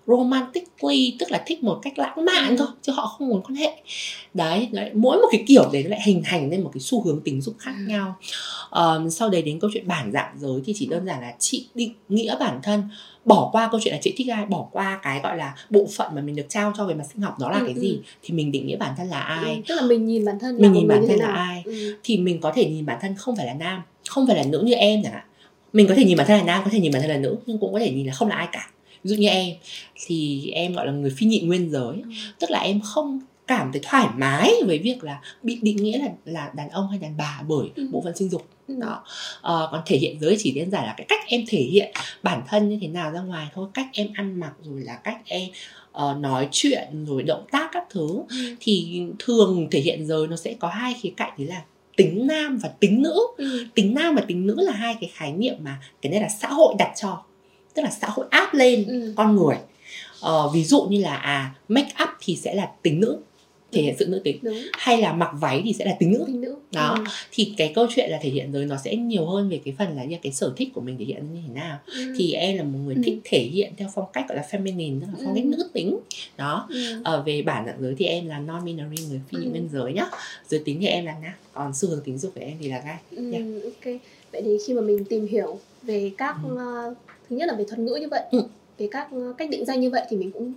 [0.08, 2.55] romantically tức là thích một cách lãng mạn Ừ.
[2.58, 3.72] thôi chứ họ không muốn quan hệ
[4.34, 7.03] đấy, đấy mỗi một cái kiểu đấy nó lại hình thành nên một cái xu
[7.03, 7.84] hướng tính dục khác Ừ.
[7.88, 8.15] nhau
[8.70, 11.67] Ờm, sau đấy đến câu chuyện bản dạng giới thì chỉ đơn giản là chị
[11.75, 12.84] định nghĩa bản thân
[13.25, 16.15] bỏ qua câu chuyện là chị thích ai bỏ qua cái gọi là bộ phận
[16.15, 17.81] mà mình được trao cho về mặt sinh học đó là Ừ, cái ừ.
[17.81, 19.62] gì thì mình định nghĩa bản thân là ai Ừ.
[19.67, 21.36] tức là mình nhìn bản thân Mình nhìn bản thân là nào.
[21.36, 21.62] ai.
[21.65, 21.96] Ừ.
[22.03, 24.62] thì mình có thể nhìn bản thân không phải là nam không phải là nữ
[24.65, 25.24] như em chẳng hạn
[25.74, 27.38] mình có thể nhìn bản thân là nam có thể nhìn bản thân là nữ
[27.46, 28.70] nhưng cũng có thể nhìn là không là ai cả
[29.03, 29.55] dụ như em
[30.05, 32.10] thì em gọi là người phi nhị nguyên giới Ừ.
[32.39, 36.08] tức là em không cảm thấy thoải mái với việc là bị định nghĩa là
[36.25, 37.88] là đàn ông hay đàn bà bởi Ừ.
[37.91, 38.75] bộ phận sinh dục Ừ.
[38.81, 39.03] đó
[39.41, 41.91] Ờ, còn thể hiện giới chỉ đơn giản là cái cách em thể hiện
[42.24, 45.17] bản thân như thế nào ra ngoài thôi cách em ăn mặc rồi là cách
[45.25, 45.50] em
[45.91, 48.55] ờ, nói chuyện rồi động tác các thứ Ừ.
[48.60, 51.62] thì thường thể hiện giới nó sẽ có hai khía cạnh đấy là
[51.98, 53.65] tính nam và tính nữ Ừ.
[53.75, 56.48] tính nam và tính nữ là hai cái khái niệm mà cái này là xã
[56.48, 57.24] hội đặt cho
[57.74, 59.13] tức là xã hội áp lên Ừ.
[59.16, 59.56] con người
[60.22, 63.18] ờ, ví dụ như là à make up thì sẽ là tính nữ
[63.72, 66.24] thể hiện sự nữ tính đúng hay là mặc váy thì sẽ là tính nữ
[66.28, 66.96] tính nữ Đó.
[66.98, 67.04] Ừ.
[67.32, 69.96] thì cái câu chuyện là thể hiện giới nó sẽ nhiều hơn về cái phần
[69.98, 72.13] là như cái sở thích của mình thể hiện như thế nào Ừ.
[72.18, 73.01] thì em là một người Ừ.
[73.06, 75.50] thích thể hiện theo phong cách gọi là feminine tức là phong cách Ừ.
[75.58, 75.98] nữ tính
[76.38, 77.01] đó Ừ.
[77.04, 79.50] ở về bản dạng giới thì em là non binary người phi Ừ.
[79.50, 80.06] nguyên giới nhá
[80.50, 82.82] giới tính thì em là nam còn xu hướng tính dục của em thì là
[82.86, 83.44] gai Ừ, Yeah.
[83.63, 83.94] ok.
[84.31, 86.55] Vậy thì khi mà mình tìm hiểu về các Ừ.
[87.31, 88.44] thứ nhất là về thuật ngữ như vậy, Ừ.
[88.77, 90.53] về các ờ, cách định danh như vậy thì mình cũng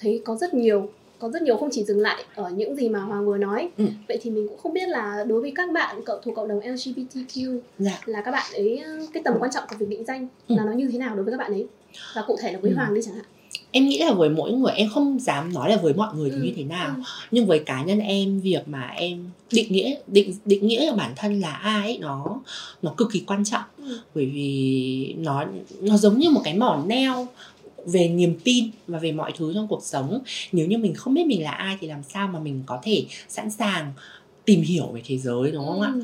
[0.00, 3.00] thấy có rất nhiều có rất nhiều không chỉ dừng lại ở những gì mà
[3.00, 3.70] Hoàng vừa nói.
[3.78, 3.84] Ừ.
[4.08, 6.60] Vậy thì mình cũng không biết là đối với các bạn cậu thuộc cộng đồng
[6.60, 10.54] LGBTQ dạ là các bạn ấy cái tầm quan trọng của việc định danh Ừ.
[10.58, 11.66] là nó như thế nào đối với các bạn ấy
[12.14, 12.74] và cụ thể là với Ừ.
[12.76, 13.24] Hoàng đi chẳng hạn.
[13.74, 16.36] Em nghĩ là với mỗi người em không dám nói là với mọi người thì
[16.36, 16.42] Ừ.
[16.42, 17.02] như thế nào Ừ.
[17.30, 21.12] nhưng với cá nhân em việc mà em định nghĩa định định nghĩa cho bản
[21.16, 22.40] thân là ai ấy, nó
[22.82, 23.98] nó cực kỳ quan trọng Ừ.
[24.14, 25.44] bởi vì nó
[25.80, 27.26] nó giống như một cái mỏ neo
[27.86, 30.18] về niềm tin và về mọi thứ trong cuộc sống
[30.52, 33.04] nếu như mình không biết mình là ai thì làm sao mà mình có thể
[33.28, 33.92] sẵn sàng
[34.44, 36.02] tìm hiểu về thế giới đúng không ạ Ừ.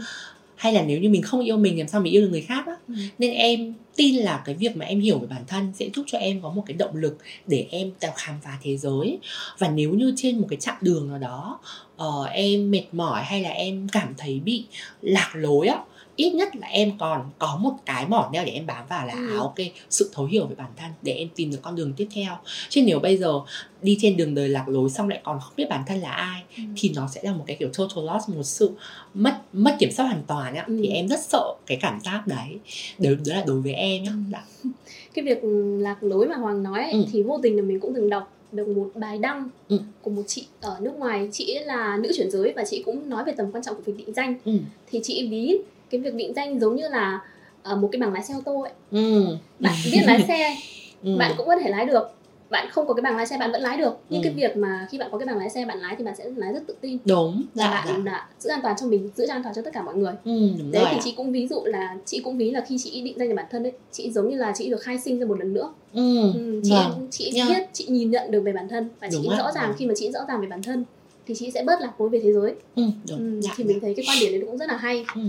[0.60, 2.66] hay là nếu như mình không yêu mình làm sao mình yêu được người khác
[2.66, 2.94] á Ừ.
[3.18, 6.18] nên em tin là cái việc mà em hiểu về bản thân sẽ giúp cho
[6.18, 9.18] em có một cái động lực để em tạo khám phá thế giới
[9.58, 11.60] và nếu như trên một cái chặng đường nào đó
[11.96, 14.64] ờ, em mệt mỏi hay là em cảm thấy bị
[15.02, 15.78] lạc lối á
[16.20, 19.12] ít nhất là em còn có một cái mỏ neo để em bám vào là
[19.14, 19.30] Ừ.
[19.30, 19.54] à ok
[19.90, 22.36] sự thấu hiểu về bản thân để em tìm được con đường tiếp theo
[22.68, 23.40] chứ nếu bây giờ
[23.82, 26.42] đi trên đường đời lạc lối xong lại còn không biết bản thân là ai
[26.56, 26.62] Ừ.
[26.76, 28.70] thì nó sẽ là một cái kiểu total loss một sự
[29.14, 30.78] mất mất kiểm soát hoàn toàn nhá Ừ.
[30.82, 32.58] thì em rất sợ cái cảm giác đấy
[32.98, 34.16] đấy, đấy là đối với em nhá Ừ.
[34.32, 34.44] dạ.
[35.14, 35.38] cái việc
[35.78, 37.04] lạc lối mà Hoàng nói ấy, Ừ.
[37.12, 39.78] thì vô tình là mình cũng từng đọc được một bài đăng Ừ.
[40.02, 43.08] của một chị ở nước ngoài chị ấy là nữ chuyển giới và chị cũng
[43.08, 44.52] nói về tầm quan trọng của việc định danh ừ.
[44.90, 45.56] thì chị ví
[45.90, 47.20] cái việc định danh giống như là
[47.62, 49.24] ờ, một cái bằng lái xe ô tô ấy Ừ.
[49.58, 50.56] bạn biết lái xe
[51.04, 51.16] ừ.
[51.18, 52.02] bạn cũng có thể lái được
[52.50, 54.24] bạn không có cái bằng lái xe bạn vẫn lái được nhưng Ừ.
[54.24, 56.24] cái việc mà khi bạn có cái bằng lái xe bạn lái thì bạn sẽ
[56.36, 58.12] lái rất tự tin đúng và dạ, bạn dạ.
[58.12, 60.48] đã giữ an toàn cho mình giữ an toàn cho tất cả mọi người Ừ,
[60.58, 61.00] đúng đấy rồi thì ạ.
[61.04, 63.46] chị cũng ví dụ là chị cũng ví là khi chị định danh về bản
[63.50, 66.32] thân ấy chị giống như là chị được khai sinh ra một lần nữa ừ.
[66.34, 67.08] Ừ, chị vâng.
[67.10, 67.46] chị Nha.
[67.48, 69.76] biết chị nhìn nhận được về bản thân và Đúng chị rõ ràng vâng.
[69.78, 70.84] khi mà chị rõ ràng về bản thân
[71.26, 73.18] thì chị sẽ bớt lạc lối về thế giới ừ, đúng.
[73.18, 73.68] ừ, dạ, thì dạ.
[73.68, 75.20] mình thấy cái quan điểm đấy cũng rất là hay ừ.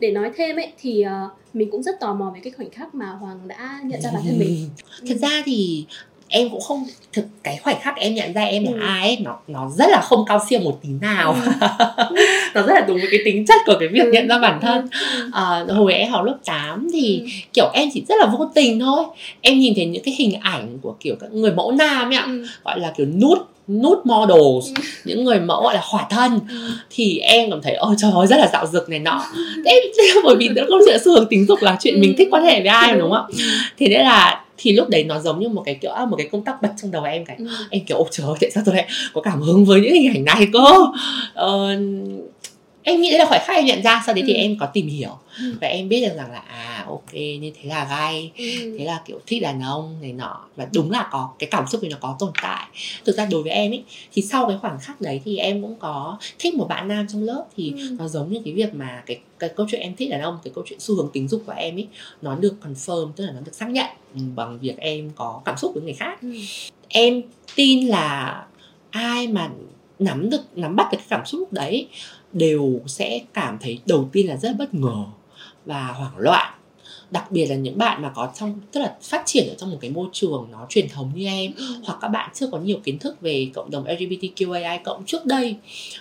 [0.00, 2.94] Để nói thêm ấy thì ờ, mình cũng rất tò mò về cái khoảnh khắc
[2.94, 4.68] mà hoàng đã nhận ra bản thân mình.
[5.08, 5.84] Thật ra thì
[6.28, 8.78] em cũng không thực cái khoảnh khắc em nhận ra em là Ừ.
[8.80, 11.36] ai ấy, nó nó rất là không cao siêu một tí nào.
[11.44, 11.50] Ừ.
[12.54, 14.60] nó rất là đúng với cái tính chất của cái việc Ừ, nhận ra bản
[14.60, 14.88] thân.
[15.32, 18.80] Ờ, hồi em học lớp 8 thì ừ, kiểu em chỉ rất là vô tình
[18.80, 19.04] thôi.
[19.40, 22.24] Em nhìn thấy những cái hình ảnh của kiểu các người mẫu nam ấy ạ
[22.26, 23.38] ừ, gọi là kiểu nút
[23.82, 24.82] nút models.
[25.04, 26.40] Những người mẫu gọi là khỏa thân.
[26.90, 29.24] Thì em cảm thấy ôi trời ơi rất là dạo dực này nọ.
[29.64, 29.82] Em
[30.24, 32.68] bởi vì câu chuyện xu hướng tính dục là chuyện mình thích quan hệ với
[32.68, 33.26] ai đúng không?
[33.78, 36.44] Thế nên là thì lúc đấy nó giống như một cái kiểu một cái công
[36.44, 37.36] tắc bật trong đầu em cái
[37.70, 40.12] em kiểu ôi trời ơi tại sao tôi lại có cảm hứng với những hình
[40.14, 40.60] ảnh này cơ?
[41.34, 41.76] Ờ,
[42.82, 44.26] em nghĩ đấy là khoảnh khắc em nhận ra sau đấy ừ.
[44.26, 45.54] thì em có tìm hiểu ừ.
[45.60, 48.76] và em biết được rằng là à ok như thế là gay ừ.
[48.78, 51.80] thế là kiểu thích đàn ông này nọ và đúng là có cái cảm xúc
[51.84, 52.66] thì nó có tồn tại
[53.04, 55.76] thực ra đối với em ấy thì sau cái khoảnh khắc đấy thì em cũng
[55.78, 57.96] có thích một bạn nam trong lớp thì ừ.
[57.98, 60.52] nó giống như cái việc mà cái cái câu chuyện em thích đàn ông cái
[60.54, 61.88] câu chuyện xu hướng tính dục của em ấy
[62.22, 63.86] nó được confirm tức là nó được xác nhận
[64.36, 66.28] bằng việc em có cảm xúc với người khác ừ.
[66.88, 67.22] em
[67.54, 68.44] tin là
[68.90, 69.50] ai mà
[69.98, 71.88] nắm được nắm bắt được cái cảm xúc đấy
[72.32, 75.04] đều sẽ cảm thấy đầu tiên là rất bất ngờ
[75.66, 76.52] và hoảng loạn.
[77.10, 79.78] Đặc biệt là những bạn mà có trong tức là phát triển ở trong một
[79.80, 81.64] cái môi trường nó truyền thống như em ừ.
[81.84, 85.56] hoặc các bạn chưa có nhiều kiến thức về cộng đồng LGBTQAI cộng trước đây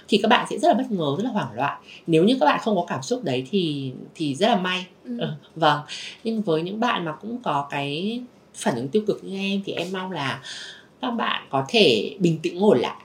[0.08, 1.82] thì các bạn sẽ rất là bất ngờ rất là hoảng loạn.
[2.08, 4.86] Nếu như các bạn không có cảm xúc đấy thì thì rất là may.
[5.04, 5.18] Ừ.
[5.20, 5.80] Ừ, vâng.
[6.24, 8.22] Nhưng với những bạn mà cũng có cái
[8.54, 10.42] phản ứng tiêu cực như em thì em mong là
[11.02, 13.02] các bạn có thể bình tĩnh ngồi lại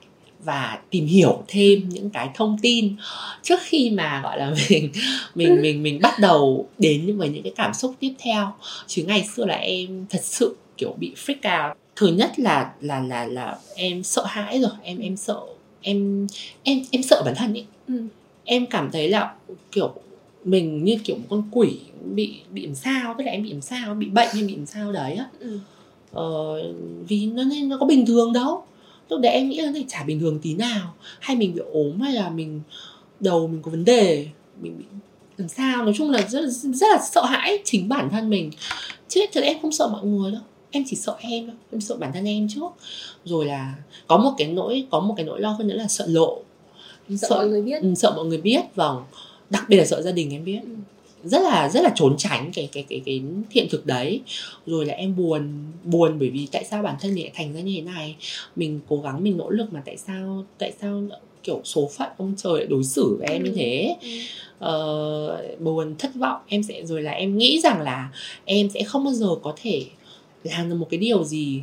[0.46, 2.96] và tìm hiểu thêm những cái thông tin
[3.42, 4.90] trước khi mà gọi là mình
[5.34, 8.52] mình mình mình bắt đầu đến với những cái cảm xúc tiếp theo.
[8.86, 11.76] Chứ ngày xưa là em thật sự kiểu bị freak out.
[11.96, 14.70] Thứ nhất là là là là em sợ hãi rồi.
[14.82, 15.40] Em em sợ
[15.80, 16.26] em
[16.62, 18.04] em em sợ bản thân ấy ừ.
[18.44, 19.34] em cảm thấy là
[19.72, 19.94] kiểu
[20.44, 21.78] mình như kiểu một con quỷ
[22.14, 23.14] bị bị làm sao.
[23.18, 25.26] Tức là em bị làm sao bị bệnh hay bị làm sao đấy á.
[25.40, 25.58] Ừ.
[26.12, 26.62] ờ,
[27.08, 28.64] vì nó nên nó có bình thường đâu
[29.08, 30.94] lúc đấy em nghĩ là này chả bình thường tí nào.
[31.20, 32.60] Hay mình bị ốm hay là mình
[33.20, 34.26] đầu mình có vấn đề
[34.60, 34.84] mình bị
[35.36, 35.84] làm sao.
[35.84, 38.50] Nói chung là rất, rất là sợ hãi chính bản thân mình.
[39.08, 40.40] Chứ thực em không sợ mọi người đâu.
[40.70, 41.56] Em chỉ sợ em thôi.
[41.72, 42.70] Em sợ bản thân em trước.
[43.24, 43.74] Rồi là
[44.06, 46.42] có một cái nỗi có một cái nỗi lo hơn nữa là sợ lộ.
[47.08, 47.82] Sợ, sợ mọi người biết.
[47.82, 49.02] Ừ, sợ mọi người biết vâng.
[49.50, 50.60] Đặc biệt là sợ gia đình em biết.
[50.62, 50.76] Ừ
[51.24, 54.20] rất là rất là trốn tránh cái cái cái cái hiện thực đấy
[54.66, 55.52] rồi là em buồn
[55.84, 58.16] buồn bởi vì tại sao bản thân mình lại thành ra như thế này
[58.56, 61.02] mình cố gắng mình nỗ lực mà tại sao tại sao
[61.42, 63.56] kiểu số phận ông trời lại đối xử với em như ừ.
[63.56, 63.96] thế
[64.64, 68.10] uh, buồn thất vọng em sẽ rồi là em nghĩ rằng là
[68.44, 69.86] em sẽ không bao giờ có thể
[70.44, 71.62] làm được một cái điều gì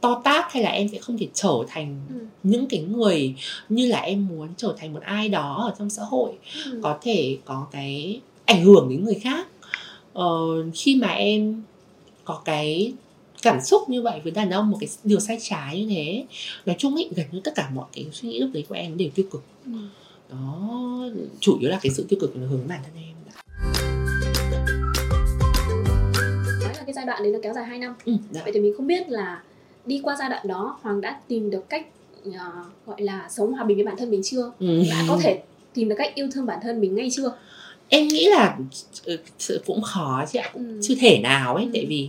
[0.00, 2.14] to tát hay là em sẽ không thể trở thành ừ.
[2.42, 3.34] những cái người
[3.68, 6.30] như là em muốn trở thành một ai đó ở trong xã hội
[6.64, 6.80] ừ.
[6.82, 8.20] có thể có cái
[8.50, 9.46] ảnh hưởng đến người khác
[10.12, 10.26] ờ,
[10.74, 11.62] khi mà em
[12.24, 12.92] có cái
[13.42, 16.24] cảm xúc như vậy với đàn ông một cái điều sai trái như thế
[16.66, 18.96] nói chung ấy gần như tất cả mọi cái suy nghĩ lúc đấy của em
[18.96, 19.72] đều tiêu cực ừ.
[20.30, 20.70] đó
[21.40, 23.14] chủ yếu là cái sự tiêu cực nó hướng bản thân em
[26.60, 28.40] nói là cái giai đoạn đấy nó kéo dài 2 năm ừ, dạ.
[28.44, 29.42] vậy thì mình không biết là
[29.86, 31.86] đi qua giai đoạn đó hoàng đã tìm được cách
[32.28, 32.34] uh,
[32.86, 34.82] gọi là sống hòa bình với bản thân mình chưa ừ.
[34.90, 35.42] đã có thể
[35.74, 37.32] tìm được cách yêu thương bản thân mình ngay chưa
[37.90, 38.58] em nghĩ là
[39.04, 40.80] ừ, sự cũng khó chứ ạ ừ.
[40.82, 41.70] chưa thể nào ấy ừ.
[41.74, 42.08] tại vì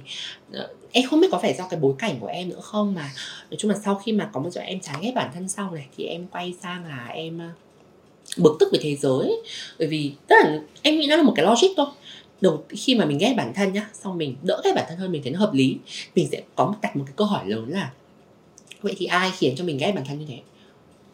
[0.53, 3.11] ờ, em không biết có phải do cái bối cảnh của em nữa không mà
[3.49, 5.71] nói chung là sau khi mà có một chỗ em chán ghét bản thân sau
[5.71, 7.47] này thì em quay sang là em ờ,
[8.37, 9.41] bực tức về thế giới
[9.79, 11.87] bởi vì tức là em nghĩ nó là một cái logic thôi
[12.41, 15.11] đầu khi mà mình ghét bản thân nhá xong mình đỡ ghét bản thân hơn
[15.11, 15.77] mình thấy nó hợp lý
[16.15, 17.91] mình sẽ có một đặt một cái câu hỏi lớn là
[18.81, 20.39] vậy thì ai khiến cho mình ghét bản thân như thế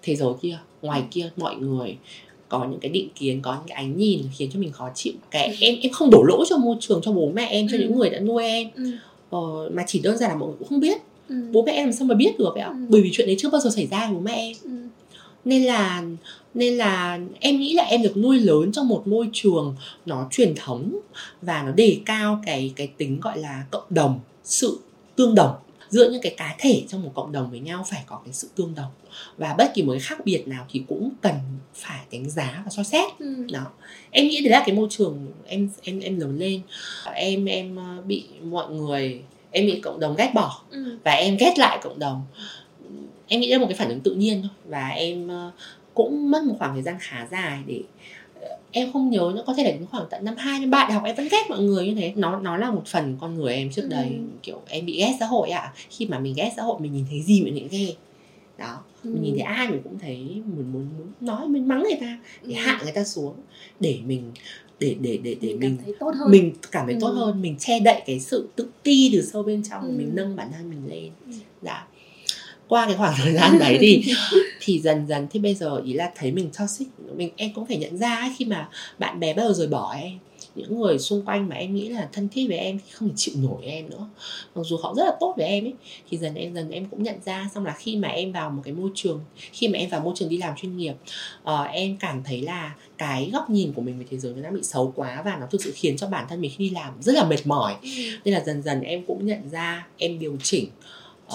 [0.02, 1.06] thế giới kia ngoài ừ.
[1.12, 1.98] kia mọi người
[2.50, 5.14] có những cái định kiến có những cái ánh nhìn khiến cho mình khó chịu
[5.32, 5.56] cái ừ.
[5.60, 7.82] em em không đổ lỗi cho môi trường cho bố mẹ em cho ừ.
[7.82, 8.84] những người đã nuôi em ừ.
[9.30, 10.98] ờ, mà chỉ đơn giản là mọi người cũng không biết
[11.30, 11.36] ừ.
[11.52, 12.76] bố mẹ em làm sao mà biết được ạ ừ.
[12.90, 14.88] bởi vì chuyện đấy chưa bao giờ xảy ra với bố mẹ em ừ.
[15.46, 16.04] nên là
[16.54, 20.54] nên là em nghĩ là em được nuôi lớn trong một môi trường nó truyền
[20.56, 21.00] thống
[21.42, 24.80] và nó đề cao cái cái tính gọi là cộng đồng sự
[25.16, 25.56] tương đồng
[25.90, 28.50] giữa những cái cá thể trong một cộng đồng với nhau phải có cái sự
[28.56, 28.92] tương đồng.
[29.38, 31.36] Và bất kỳ một cái khác biệt nào thì cũng cần
[31.74, 33.10] phải đánh giá và so xét.
[33.20, 33.46] Ừ.
[33.52, 33.66] đó.
[34.12, 36.62] Em nghĩ đấy là cái môi trường em em em lớn lên.
[37.14, 39.22] Em em ờ, bị mọi người
[39.52, 40.98] em bị cộng đồng ghét bỏ ừ.
[41.04, 42.22] và em ghét lại cộng đồng.
[43.28, 44.52] Em nghĩ là một cái phản ứng tự nhiên thôi.
[44.66, 45.52] Và em ờ,
[45.94, 47.82] cũng mất một khoảng thời gian khá dài để
[48.72, 50.92] em không nhớ nữa có thể là đến khoảng tận năm hai năm ba đại
[50.92, 53.54] học em vẫn ghét mọi người như thế nó nó là một phần con người
[53.54, 53.88] em trước ừ.
[53.88, 55.74] đây kiểu em bị ghét xã hội ạ à.
[55.90, 57.94] khi mà mình ghét xã hội mình nhìn thấy gì mình lại ghê
[58.58, 59.10] đó ừ.
[59.14, 60.18] mình nhìn thấy ai mình cũng thấy
[60.58, 62.60] mình muốn, muốn nói mình mắng người ta để ừ.
[62.60, 63.34] hạ người ta xuống
[63.80, 64.32] để mình
[64.80, 66.32] để để để để mình mình, thấy tốt hơn.
[66.32, 67.00] mình cảm thấy ừ.
[67.02, 69.94] tốt hơn mình che đậy cái sự tự ti từ sâu bên trong ừ.
[69.98, 71.32] mình nâng bản thân mình lên ừ.
[71.62, 71.88] dạ
[72.68, 74.04] qua cái khoảng thời gian đấy thì
[74.62, 77.78] thì dần dần thì bây giờ ý là thấy mình toxic mình em cũng phải
[77.78, 80.20] nhận ra ấy, khi mà bạn bè bắt đầu rời bỏ em
[80.58, 83.14] những người xung quanh mà em nghĩ là thân thiết với em thì không thể
[83.18, 84.10] chịu nổi em nữa
[84.56, 85.74] mặc dù họ rất là tốt với em ấy
[86.10, 88.62] thì dần em dần em cũng nhận ra xong là khi mà em vào một
[88.66, 90.94] cái môi trường khi mà em vào môi trường đi làm chuyên nghiệp
[91.44, 94.52] uh, em cảm thấy là cái góc nhìn của mình về thế giới nó đã
[94.52, 96.94] bị xấu quá và nó thực sự khiến cho bản thân mình khi đi làm
[97.02, 97.90] rất là mệt mỏi ừ.
[98.26, 100.70] nên là dần dần em cũng nhận ra em điều chỉnh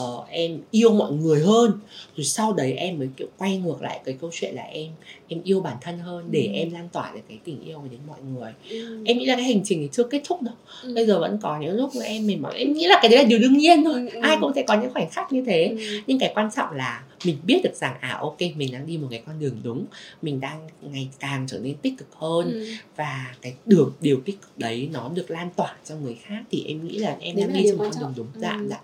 [0.01, 1.73] uh, em yêu mọi người hơn
[2.17, 4.91] rồi sau đấy em mới kiểu quay ngược lại cái câu chuyện là em
[5.29, 6.53] em yêu bản thân hơn để ừ.
[6.53, 9.05] em lan tỏa được cái tình yêu đến mọi người ừ.
[9.05, 10.93] em nghĩ là cái hành trình thì chưa kết thúc đâu ừ.
[10.95, 13.19] bây giờ vẫn có những lúc mà em mệt mỏi em nghĩ là cái đấy
[13.19, 14.21] là điều đương nhiên thôi ừ.
[14.23, 16.01] ai cũng sẽ có những khoảnh khắc như thế ừ.
[16.07, 19.09] nhưng cái quan trọng là mình biết được rằng à ok mình đang đi một
[19.11, 19.85] cái con đường đúng
[20.23, 22.67] mình đang ngày càng trở nên tích cực hơn ừ.
[22.97, 26.65] và cái đường điều tích cực đấy nó được lan tỏa cho người khác thì
[26.69, 28.41] em nghĩ là em đấy đang đi trên một con đường đúng ừ.
[28.41, 28.81] dạ dạ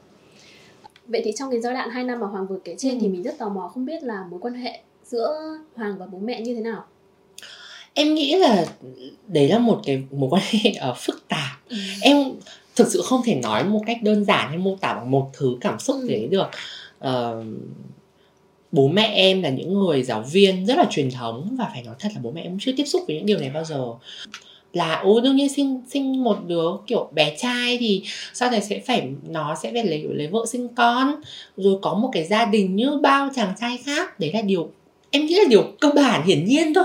[1.08, 2.98] vậy thì trong cái giai đoạn 2 năm mà Hoàng vừa kể trên ừ.
[3.00, 6.18] thì mình rất tò mò không biết là mối quan hệ giữa Hoàng và bố
[6.18, 6.84] mẹ như thế nào
[7.94, 8.66] em nghĩ là
[9.26, 11.76] đấy là một cái mối quan hệ uh, phức tạp ừ.
[12.02, 12.16] em
[12.76, 15.56] thực sự không thể nói một cách đơn giản hay mô tả bằng một thứ
[15.60, 16.08] cảm xúc ừ.
[16.08, 16.46] đấy được
[17.04, 17.44] uh,
[18.72, 21.94] bố mẹ em là những người giáo viên rất là truyền thống và phải nói
[21.98, 23.84] thật là bố mẹ em chưa tiếp xúc với những điều này bao giờ
[24.72, 28.02] là ô đương nhiên sinh sinh một đứa kiểu bé trai thì
[28.34, 31.14] sau này sẽ phải nó sẽ phải lấy lấy vợ sinh con
[31.56, 34.70] rồi có một cái gia đình như bao chàng trai khác đấy là điều
[35.10, 36.84] em nghĩ là điều cơ bản hiển nhiên thôi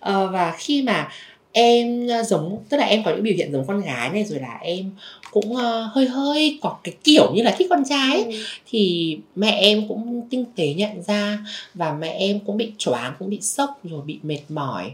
[0.00, 1.08] à, và khi mà
[1.52, 4.58] em giống tức là em có những biểu hiện giống con gái này rồi là
[4.62, 4.90] em
[5.30, 8.32] cũng uh, hơi hơi có cái kiểu như là thích con trai ừ.
[8.66, 11.38] thì mẹ em cũng tinh tế nhận ra
[11.74, 14.92] và mẹ em cũng bị choáng cũng bị sốc rồi bị mệt mỏi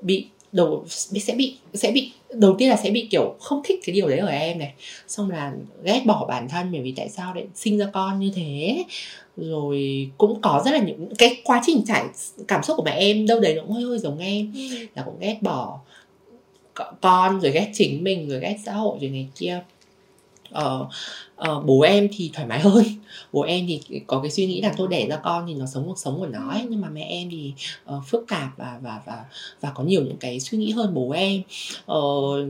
[0.00, 3.94] bị đầu sẽ bị sẽ bị đầu tiên là sẽ bị kiểu không thích cái
[3.94, 4.74] điều đấy ở em này.
[5.08, 5.52] Xong là
[5.84, 8.84] ghét bỏ bản thân bởi vì tại sao lại sinh ra con như thế.
[9.36, 12.04] Rồi cũng có rất là những cái quá trình trải
[12.48, 14.52] cảm xúc của mẹ em đâu đấy nó cũng hơi hơi giống em.
[14.54, 14.86] Ừ.
[14.94, 15.80] là cũng ghét bỏ
[17.00, 19.62] con rồi ghét chính mình rồi ghét xã hội rồi này kia.
[20.50, 20.88] Ờ,
[21.40, 22.84] uh, bố em thì thoải mái hơn.
[23.32, 25.84] Bố em thì có cái suy nghĩ là tôi đẻ ra con thì nó sống
[25.86, 27.52] cuộc sống của nó ấy nhưng mà mẹ em thì
[27.96, 29.24] uh, phức tạp và và và
[29.60, 31.42] và có nhiều những cái suy nghĩ hơn bố em.
[31.92, 32.48] Uh,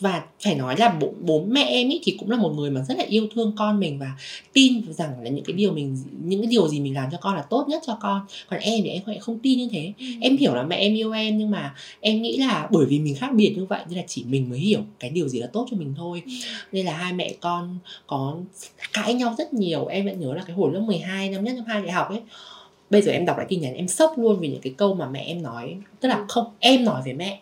[0.00, 2.82] và phải nói là bố, bố mẹ em ý thì cũng là một người mà
[2.88, 4.12] rất là yêu thương con mình và
[4.52, 7.36] tin rằng là những cái điều mình những cái điều gì mình làm cho con
[7.36, 8.20] là tốt nhất cho con.
[8.50, 9.92] Còn em thì em lại không tin như thế.
[9.98, 10.06] Ừ.
[10.20, 13.14] em hiểu là mẹ em yêu em nhưng mà em nghĩ là bởi vì mình
[13.14, 15.66] khác biệt như vậy nên là chỉ mình mới hiểu cái điều gì là tốt
[15.70, 16.22] cho mình thôi.
[16.26, 16.32] Ừ.
[16.72, 18.36] nên là hai mẹ con có
[18.92, 19.86] cãi nhau rất nhiều.
[19.86, 22.20] Em vẫn nhớ là cái hồi lớp 12 năm nhất năm hai đại học ấy.
[22.90, 25.08] Bây giờ em đọc lại tin nhắn em sốc luôn vì những cái câu mà
[25.08, 25.76] mẹ em nói.
[26.00, 26.24] Tức là ừ.
[26.28, 27.40] không em nói với mẹ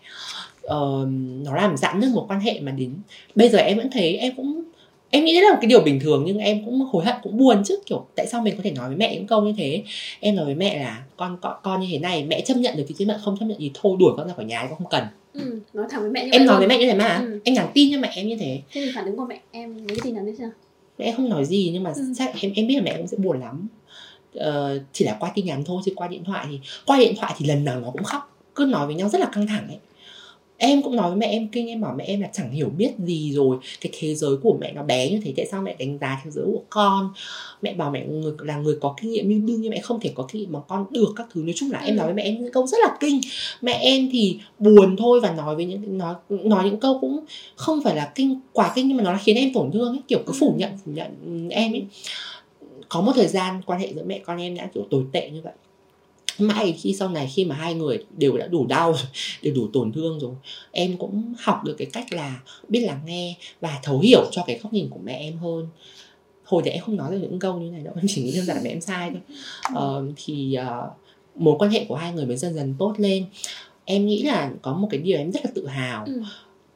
[0.66, 1.09] uh,
[1.44, 2.94] nó làm giãn nứt một quan hệ mà đến.
[3.35, 4.62] Bây giờ em vẫn thấy em cũng
[5.11, 7.37] em nghĩ đấy là một cái điều bình thường nhưng em cũng hối hận cũng
[7.37, 7.78] buồn chứ.
[7.87, 9.82] Kiểu tại sao mình có thể nói với mẹ những câu như thế?
[10.20, 12.85] Em nói với mẹ là con con, con như thế này mẹ chấp nhận được
[12.88, 14.88] thì chứ mẹ không chấp nhận gì thôi đuổi con ra khỏi nhà con không
[14.90, 15.04] cần
[15.38, 17.18] ừ, nói thẳng với mẹ như em nói với mẹ như thế mà.
[17.27, 17.40] Ừ.
[17.44, 18.62] em nhắn tin cho mẹ em như thế.
[18.72, 20.51] Thế thì phản ứng của mẹ em với cái tin nhắn đấy sao?
[20.99, 22.03] Mẹ không nói gì nhưng mà ừ.
[22.16, 23.68] chắc em em biết là mẹ cũng sẽ buồn lắm.
[24.38, 27.35] Uh, chỉ là qua tin nhắn thôi chứ qua điện thoại thì qua điện thoại
[27.38, 28.37] thì lần nào nó cũng khóc.
[28.55, 29.79] Cứ nói với nhau rất là căng thẳng ấy
[30.59, 32.92] em cũng nói với mẹ em kinh em bảo mẹ em là chẳng hiểu biết
[32.99, 33.57] gì rồi.
[33.81, 36.31] Cái thế giới của mẹ nó bé như thế tại sao mẹ đánh giá thế
[36.31, 37.12] giới của con?
[37.62, 40.12] Mẹ bảo mẹ người là người có kinh nghiệm nhưng đương nhiên mẹ không thể
[40.14, 41.42] có kinh nghiệm mà con được các thứ.
[41.42, 41.87] Nói chung là ừ.
[41.87, 43.21] em nói với mẹ em những câu rất là kinh.
[43.61, 47.21] Mẹ em thì buồn thôi và nói với những nói nói những câu cũng
[47.57, 50.03] không phải là kinh quá kinh nhưng mà nó khiến em tổn thương ấy.
[50.09, 50.59] Kiểu cứ phủ ừ.
[50.59, 51.85] nhận phủ nhận em ấy.
[52.88, 55.40] Có một thời gian quan hệ giữa mẹ con em đã kiểu tồi tệ như
[55.45, 55.53] vậy
[56.46, 58.94] mãi khi sau này khi mà hai người đều đã đủ đau
[59.42, 60.35] đều đủ tổn thương rồi
[60.70, 64.59] em cũng học được cái cách là biết lắng nghe và thấu hiểu cho cái
[64.62, 65.68] góc nhìn của mẹ em hơn.
[66.44, 68.44] Hồi đấy em không nói được những câu như này đâu em chỉ nghĩ đơn
[68.44, 69.20] giản là mẹ em sai thôi.
[70.09, 70.92] Uh, thì uh,
[71.37, 73.27] mối quan hệ của hai người mới dần dần tốt lên.
[73.85, 76.05] Em nghĩ là có một cái điều em rất là tự hào.
[76.05, 76.22] Ừ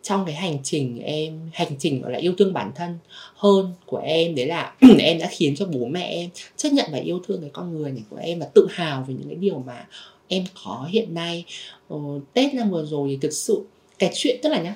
[0.03, 2.99] trong cái hành trình em hành trình gọi là yêu thương bản thân
[3.35, 6.99] hơn của em đấy là em đã khiến cho bố mẹ em chấp nhận và
[6.99, 9.59] yêu thương cái con người này của em và tự hào về những cái điều
[9.67, 9.87] mà
[10.29, 11.45] em có hiện nay.
[11.89, 11.97] Ờ,
[12.33, 13.63] tết năm vừa rồi thì thực sự
[13.99, 14.75] cái chuyện tức là nhá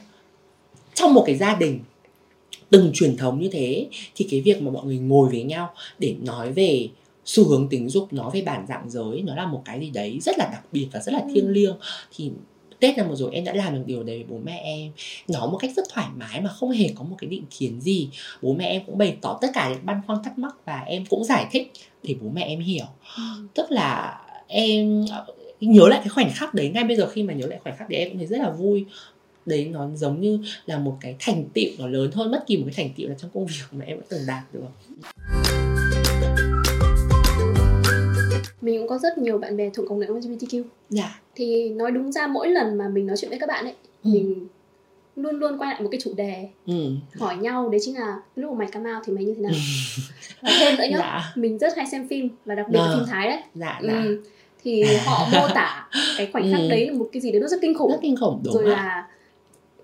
[0.95, 1.81] trong một cái gia đình
[2.71, 6.15] từng truyền thống như thế thì cái việc mà mọi người ngồi với nhau để
[6.23, 6.89] nói về
[7.25, 10.19] xu hướng tính dục nói về bản dạng giới nó là một cái gì đấy
[10.23, 11.77] rất là đặc biệt và rất là thiêng liêng.
[12.17, 12.31] Thì
[12.85, 14.93] Tết năm vừa rồi em đã làm được điều đấy với bố mẹ em.
[15.29, 18.09] Nói một cách rất thoải mái mà không hề có một cái định kiến gì.
[18.43, 21.07] Bố mẹ em cũng bày tỏ tất cả những băn khoăn thắc mắc Và em
[21.07, 22.85] cũng giải thích để bố mẹ em hiểu.
[23.55, 25.05] Tức là em
[25.61, 26.71] nhớ lại cái khoảnh khắc đấy.
[26.75, 28.51] Ngay bây giờ khi mà nhớ lại khoảnh khắc đấy em cũng thấy rất là
[28.51, 28.85] vui.
[29.47, 32.65] Đấy nó giống như là một cái thành tựu nó lớn hơn bất kỳ một
[32.67, 35.64] cái thành tựu nào trong công việc mà em đã từng đạt được
[38.65, 42.13] mình cũng có rất nhiều bạn bè thuộc cộng đồng LGBTQ dạ thì nói đúng
[42.13, 43.75] ra mỗi lần mà mình nói chuyện với các bạn ấy
[44.05, 44.11] Ừ.
[44.11, 44.47] mình
[45.17, 46.75] luôn luôn quay lại một cái chủ đề ừ.
[47.19, 49.53] hỏi nhau đấy chính là lúc mà mày come out thì mày như thế nào
[50.43, 52.97] và thêm nữa nhá dạ mình rất hay xem phim và đặc biệt là Ờ.
[52.99, 54.23] phim thái đấy dạ dạ ừ.
[54.63, 56.69] thì họ mô tả cái khoảnh khắc Ừ.
[56.71, 58.75] đấy là một cái gì đấy nó rất kinh khủng rất kinh khủng đúng rồi
[58.75, 59.09] ạ là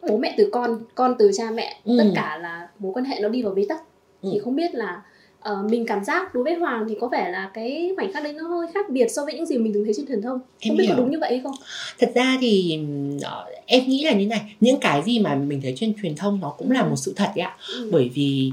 [0.09, 1.95] bố mẹ từ con con từ cha mẹ Ừ.
[1.99, 3.83] tất cả là mối quan hệ nó đi vào bế tắc
[4.23, 4.29] Ừ.
[4.33, 5.03] thì không biết là
[5.41, 8.33] ờ, mình cảm giác đối với hoàng thì có vẻ là cái khoảnh khắc đấy
[8.33, 10.71] nó hơi khác biệt so với những gì mình từng thấy trên truyền thông Em
[10.71, 10.95] không biết hiểu.
[10.97, 11.55] có đúng như vậy hay không
[11.99, 12.79] thật ra thì
[13.23, 16.41] ờ, em nghĩ là như này những cái gì mà mình thấy trên truyền thông
[16.41, 16.89] nó cũng là Ừ.
[16.91, 17.89] một sự thật đấy ạ ừ.
[17.93, 18.53] bởi vì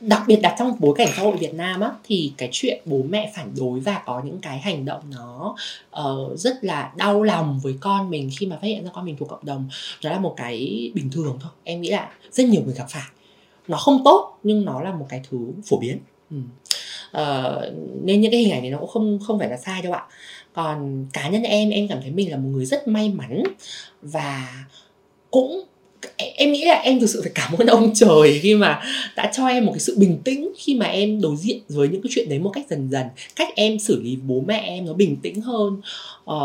[0.00, 3.02] đặc biệt đặt trong bối cảnh xã hội Việt Nam á thì cái chuyện bố
[3.08, 5.56] mẹ phản đối và có những cái hành động nó
[5.90, 9.16] ờ, rất là đau lòng với con mình khi mà phát hiện ra con mình
[9.18, 9.68] thuộc cộng đồng
[10.04, 13.02] nó là một cái bình thường thôi em nghĩ là rất nhiều người gặp phải
[13.68, 15.98] nó không tốt nhưng nó là một cái thứ phổ biến
[16.30, 16.36] ừ.
[17.10, 19.92] Ờ, nên những cái hình ảnh này nó cũng không không phải là sai đâu
[19.92, 20.02] ạ
[20.52, 23.42] còn cá nhân em em cảm thấy mình là một người rất may mắn
[24.02, 24.64] và
[25.30, 25.64] cũng
[26.16, 28.80] em- nghĩ là em thực sự phải cảm ơn ông trời khi mà
[29.16, 32.02] đã cho em một cái sự bình tĩnh khi mà em đối diện với những
[32.02, 33.06] cái chuyện đấy một cách dần dần.
[33.36, 35.80] Cách em xử lý bố mẹ em nó bình tĩnh hơn.
[36.24, 36.36] Ờ,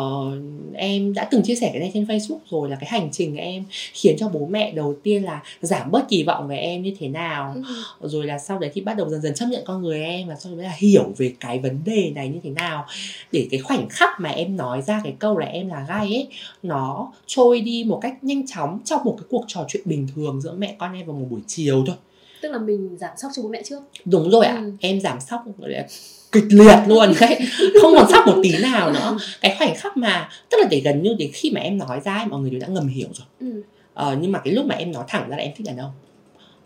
[0.74, 3.64] em đã từng chia sẻ cái này trên facebook rồi là cái hành trình em
[3.94, 7.08] khiến cho bố mẹ đầu tiên là giảm bớt kỳ vọng về em như thế
[7.08, 7.56] nào.
[8.00, 8.10] Ừ.
[8.10, 10.36] rồi là sau đấy thì bắt đầu dần dần chấp nhận con người em và
[10.36, 12.86] sau đấy là hiểu về cái vấn đề này như thế nào.
[13.32, 16.28] Để cái khoảnh khắc mà em nói ra cái câu là em là gay ấy
[16.64, 20.42] nó trôi đi một cách nhanh chóng trong một cái cuộc trò chuyện bình thường
[20.42, 21.96] giữa mẹ con em vào một buổi chiều thôi.
[22.42, 23.80] Tức là mình giảm sốc cho bố mẹ trước.
[24.06, 24.72] Đúng rồi ạ Ừ.
[24.80, 25.18] em giảm
[25.60, 25.88] là
[26.32, 27.40] kịch liệt luôn đấy.
[27.82, 29.18] Không còn sốc một tí nào nữa.
[29.42, 32.26] Cái khoảnh khắc mà tức là để gần như đến khi mà em nói ra
[32.30, 33.28] mọi người đều đã ngầm hiểu rồi.
[33.40, 33.64] Ừ.
[33.94, 35.92] Ờ, nhưng mà cái lúc mà em nói thẳng ra là em thích đàn ông.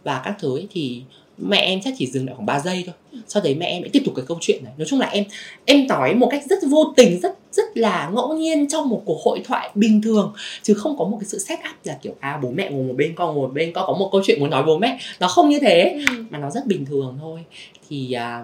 [0.04, 1.02] Và các thứ ấy, thì
[1.38, 2.96] mẹ em chắc chỉ dừng lại khoảng 3 giây thôi.
[3.28, 4.74] Sau đấy mẹ em lại tiếp tục cái câu chuyện này.
[4.78, 5.24] Nói chung là em
[5.66, 9.22] em nói một cách rất vô tình rất rất là ngẫu nhiên trong một cuộc
[9.24, 10.34] hội thoại bình thường.
[10.64, 12.94] Chứ không có một cái sự set up là kiểu à bố mẹ ngồi một
[12.98, 15.00] bên con ngồi một bên con có một câu chuyện muốn nói bố mẹ.
[15.20, 16.24] Nó không như thế Ừ.
[16.30, 17.44] mà nó rất bình thường thôi.
[17.90, 18.44] Thì à,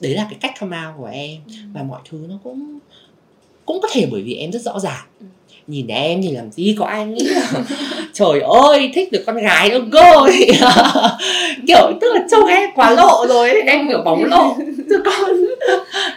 [0.00, 1.40] đấy là cái cách come out của em.
[1.46, 1.52] Ừ.
[1.74, 2.78] và mọi thứ nó cũng
[3.66, 5.06] cũng có thể bởi vì em rất rõ ràng.
[5.20, 5.26] Ừ.
[5.66, 7.52] nhìn em thì làm gì có ai nghĩ là
[8.12, 10.12] trời ơi thích được con gái đâu cơ
[11.66, 13.62] kiểu tức là trông em quá lộ rồi ấy.
[13.62, 14.56] em kiểu bóng lộ
[14.88, 15.30] chứ con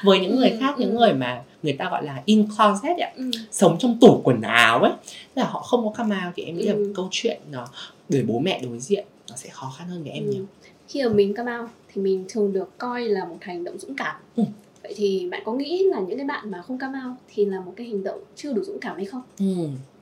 [0.03, 3.31] với những người khác những người mà người ta gọi là in closet ấy, Ừ.
[3.51, 4.91] sống trong tủ quần áo ấy
[5.35, 6.93] tức là họ không có come out thì em nghĩ là Ừ.
[6.95, 7.67] câu chuyện nó
[8.09, 10.31] để bố mẹ đối diện nó sẽ khó khăn hơn với em Ừ.
[10.33, 10.45] nhiều
[10.88, 13.95] khi mà mình come out thì mình thường được coi là một hành động dũng
[13.95, 14.43] cảm Ừ.
[14.89, 17.60] vậy thì bạn có nghĩ là những cái bạn mà không come out thì là
[17.60, 19.21] một cái hành động chưa đủ dũng cảm hay không?
[19.39, 19.45] Ừ.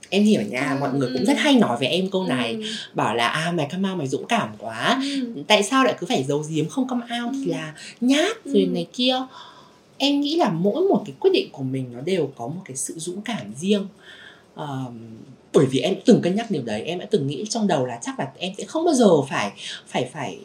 [0.10, 2.62] em hiểu nha Ừ, mọi người cũng rất hay nói với em câu này Ừ.
[2.94, 5.00] bảo là à mày come out mày dũng cảm quá.
[5.04, 5.44] Ừ.
[5.48, 7.34] tại sao lại cứ phải giấu giếm không come out?
[7.46, 9.16] Thì là nhát rồi này kia.
[9.98, 12.76] Em nghĩ là mỗi một cái quyết định của mình nó đều có một cái
[12.78, 13.88] sự dũng cảm riêng.
[14.56, 15.00] Ờm,
[15.54, 18.00] bởi vì em từng cân nhắc điều đấy em đã từng nghĩ trong đầu là
[18.02, 19.52] chắc là em sẽ không bao giờ phải
[19.88, 20.38] phải phải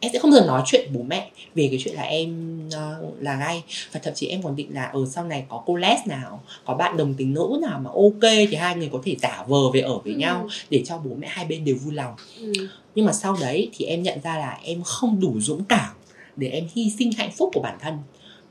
[0.00, 3.02] em sẽ không bao giờ nói chuyện bố mẹ về cái chuyện là em ờ,
[3.20, 6.00] là gay và thậm chí em còn định là ở sau này có cô les
[6.06, 9.44] nào có bạn đồng tính nữ nào mà ok thì hai người có thể giả
[9.48, 10.18] vờ về ở với Ừ.
[10.18, 12.52] nhau để cho bố mẹ hai bên đều vui lòng Ừ.
[12.94, 15.90] nhưng mà sau đấy thì em nhận ra là em không đủ dũng cảm
[16.36, 17.98] để em hy sinh hạnh phúc của bản thân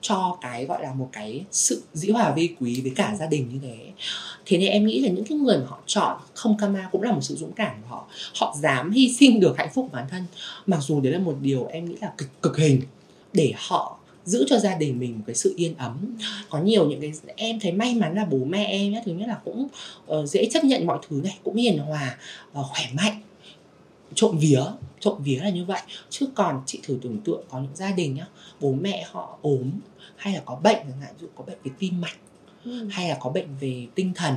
[0.08, 3.50] cho cái gọi là một cái sự dĩ hòa vi quý với cả gia đình
[3.54, 3.78] như thế.
[4.46, 7.12] Thế nên em nghĩ là những cái người mà họ chọn không kama cũng là
[7.12, 8.08] một sự dũng cảm của họ.
[8.36, 10.24] Họ dám hy sinh được hạnh phúc của bản thân.
[10.66, 12.82] Mặc dù đấy là một điều em nghĩ là cực cực hình
[13.34, 16.18] để họ giữ cho gia đình mình một cái sự yên ấm.
[16.50, 19.28] Có nhiều những cái em thấy may mắn là bố mẹ em nhá thứ nhất
[19.28, 19.68] là cũng
[20.12, 22.18] uh, dễ chấp nhận mọi thứ này cũng hiền hòa
[22.60, 23.22] uh, khỏe mạnh
[24.16, 24.62] trộm vía
[25.00, 25.82] trộm vía là như vậy.
[26.10, 28.28] Chứ còn chị thử tưởng tượng có những gia đình nhá
[28.60, 29.72] bố mẹ họ ốm
[30.16, 32.18] hay là có bệnh chẳng hạn dụ có bệnh về tim mạch
[32.66, 32.88] Ừ.
[32.92, 34.36] hay là có bệnh về tinh thần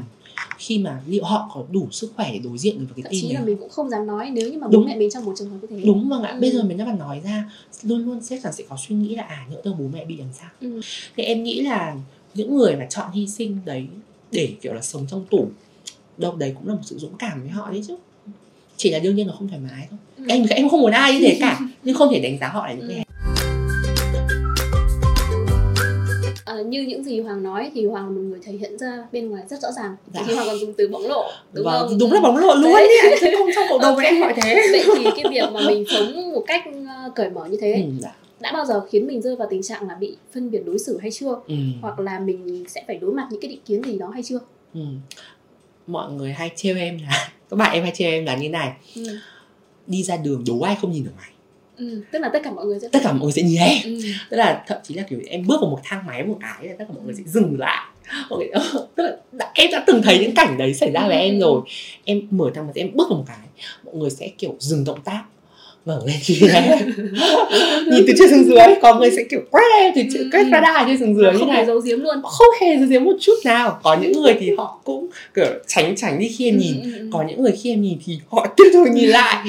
[0.59, 3.21] khi mà liệu họ có đủ sức khỏe để đối diện với thậm cái chí
[3.23, 4.87] tin là này mình cũng không dám nói nếu như mà bố Đúng.
[4.87, 6.41] mẹ mình trong một trường hợp như thế đúng vâng ạ Ừ.
[6.41, 7.51] bây giờ mình đã mà nói ra
[7.83, 10.17] luôn luôn sẽ là sẽ có suy nghĩ là à nhỡ đâu bố mẹ bị
[10.17, 10.81] làm sao Ừ.
[11.17, 11.97] thì em nghĩ là
[12.35, 13.87] những người mà chọn hy sinh đấy
[14.33, 15.49] để kiểu là sống trong tủ
[16.19, 17.97] đâu đấy cũng là một sự dũng cảm với họ đấy chứ
[18.77, 20.25] chỉ là đương nhiên là không thoải mái thôi Ừ.
[20.29, 22.73] em em không muốn ai như thế cả nhưng không thể đánh giá họ là
[22.73, 23.05] những cái
[26.49, 29.29] Ờ, như những gì Hoàng nói thì Hoàng là một người thể hiện ra bên
[29.31, 30.23] ngoài rất rõ ràng Dạ.
[30.27, 32.73] thì Hoàng còn dùng từ bóng lộ đúng vâng, không đúng là bóng lộ luôn
[32.73, 32.99] Đấy.
[33.03, 35.61] ấy chứ không trong cộng đồng với em gọi thế vậy thì cái việc mà
[35.67, 38.15] mình sống một cách ờ, cởi mở như thế ừ, dạ.
[38.41, 40.99] đã bao giờ khiến mình rơi vào tình trạng là bị phân biệt đối xử
[40.99, 43.99] hay chưa ừ, hoặc là mình sẽ phải đối mặt những cái định kiến gì
[43.99, 44.39] đó hay chưa
[44.75, 44.81] ừ.
[45.87, 48.73] mọi người hay trêu em là các bạn em hay trêu em là như này
[48.97, 49.03] ừ.
[49.87, 51.31] đi ra đường đố ai không nhìn được mày
[51.79, 52.03] ừ.
[52.12, 53.79] tức là tất cả mọi người sẽ tất cả mọi người sẽ nhìn em.
[53.85, 53.99] Ừ.
[54.31, 56.74] tức là thậm chí là kiểu em bước vào một thang máy một cái là
[56.79, 57.87] tất cả mọi người sẽ dừng lại.
[58.31, 58.49] Mọi người,
[58.97, 61.61] tức là đã, em đã từng thấy những cảnh đấy xảy ra với em rồi.
[62.05, 63.37] Em mở thang máy em bước vào một cái
[63.85, 65.22] mọi người sẽ kiểu dừng động tác.
[65.85, 66.79] Ngẩng lên nhìn em
[67.91, 70.87] nhìn từ trên xuống dưới có người sẽ kiểu quét em từ chữ quét radar
[70.87, 72.22] trên xuống dưới không hề giấu giếm luôn.
[72.22, 73.81] Không hề giấu giếm một chút nào.
[73.83, 76.81] Có những người thì họ cũng kiểu tránh tránh đi khi em nhìn.
[76.83, 77.09] Ừ, ừ, ừ.
[77.12, 79.45] có những người khi em nhìn thì họ tiếp tục nhìn lại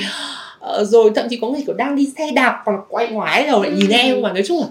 [0.59, 3.63] Ờ, rồi thậm chí có người kiểu đang đi xe đạp còn quay ngoái đầu
[3.63, 3.93] lại nhìn Ừ.
[3.93, 4.67] em mà nói chung là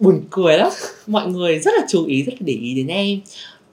[0.00, 0.68] buồn cười lắm
[1.06, 3.20] mọi người rất là chú ý rất là để ý đến em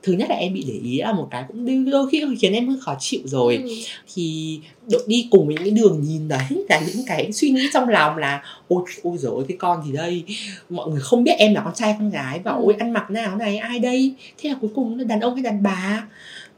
[0.03, 2.67] thứ nhất là em bị để ý là một cái cũng đôi- khi khiến em
[2.67, 3.69] hơi khó chịu rồi Ừ.
[4.15, 4.59] thì
[4.91, 6.39] đội đi cùng với những cái đường nhìn đấy
[6.69, 10.23] là những cái suy nghĩ trong lòng là ôi ôi rồi cái con gì đây
[10.69, 12.61] mọi người không biết em là con trai con gái và Ừ.
[12.63, 15.43] ôi ăn mặc nào này ai đây thế là cuối cùng là đàn ông hay
[15.43, 16.03] đàn bà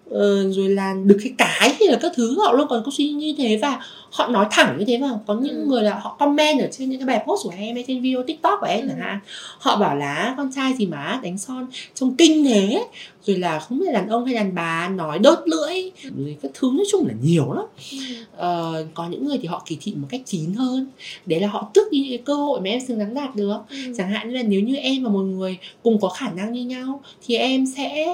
[0.10, 3.10] ờ, rồi là được cái cái hay là các thứ họ luôn còn có suy
[3.10, 3.80] nghĩ như thế và
[4.12, 5.66] họ nói thẳng như thế mà có những Ừ.
[5.68, 8.24] người là họ comment ở trên những cái bài post của em hay trên video
[8.24, 8.88] tiktok của em Ừ.
[8.89, 9.20] chẳng hạn
[9.60, 12.84] họ bảo là con trai gì mà đánh son trông kinh thế
[13.26, 16.51] rồi là không biết là đàn ông hay đàn bà nói đốt lưỡi rồi các
[16.53, 17.97] thứ nói chung là nhiều lắm Ừ.
[18.38, 20.88] Ờ, có những người thì họ kỳ thị một cách chín hơn
[21.26, 23.78] đấy là họ tước đi cái cơ hội mà em xứng đáng đạt được Ừ.
[23.97, 26.62] chẳng hạn như là nếu như em và một người cùng có khả năng như
[26.66, 28.05] nhau thì em sẽ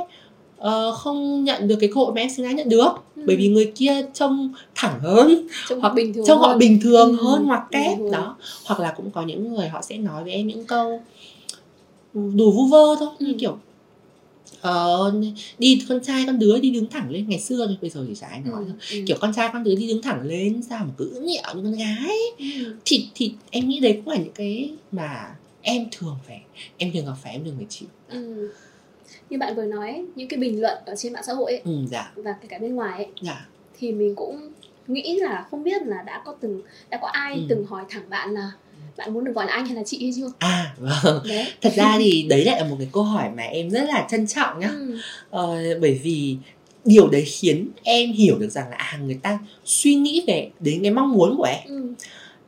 [0.66, 3.24] ờ, không nhận được cái cơ hội mà em xứng đáng nhận được Ừ.
[3.28, 6.58] bởi vì người kia trông thẳng hơn trông hoặc bình thường trông họ hơn.
[6.60, 9.98] bình thường Ừ, hơn hoặc kép đó hoặc là cũng có những người họ sẽ
[9.98, 11.02] nói với em những câu
[12.14, 13.38] đủ vu vơ thôi như Ừ.
[13.40, 13.58] kiểu
[14.62, 15.14] ờ,
[15.60, 18.16] đi con trai con đứa đi đứng thẳng lên ngày xưa thôi bây giờ thì
[18.16, 18.72] chả ai nói Ừ.
[18.92, 19.04] Ừ.
[19.08, 21.72] kiểu con trai con đứa đi đứng thẳng lên sao mà cứ nhẹo như con
[21.72, 22.46] gái Ừ.
[22.86, 26.42] thì thì em nghĩ đấy cũng là những cái mà em thường phải
[26.78, 28.50] em thường gặp phải em thường phải chịu Ừ.
[29.30, 31.72] như bạn vừa nói những cái bình luận ở trên mạng xã hội ấy, ừ
[31.92, 32.12] dạ.
[32.16, 33.46] và kể cả bên ngoài ấy, dạ.
[33.80, 34.52] thì mình cũng
[34.88, 37.42] nghĩ là không biết là đã có từng đã có ai Ừ.
[37.50, 38.52] từng hỏi thẳng bạn là
[38.98, 40.32] bạn muốn được gọi là anh hay là chị hay chưa?
[40.40, 41.20] À vâng.
[41.28, 41.46] Đấy.
[41.62, 44.28] Thật ra thì đấy lại là một cái câu hỏi mà em rất là trân
[44.28, 44.68] trọng nhá.
[44.68, 44.98] Ừ.
[45.30, 46.38] ờ, bởi vì
[46.86, 50.82] điều đấy khiến em hiểu được rằng là à, người ta suy nghĩ về đến
[50.82, 51.60] cái mong muốn của em.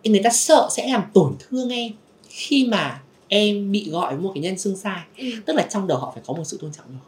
[0.04, 0.10] Ừ.
[0.10, 1.92] người ta sợ sẽ làm tổn thương em
[2.30, 5.26] khi mà em bị gọi với một cái nhân xưng sai Ừ.
[5.46, 7.00] tức là trong đầu họ phải có một sự tôn trọng rồi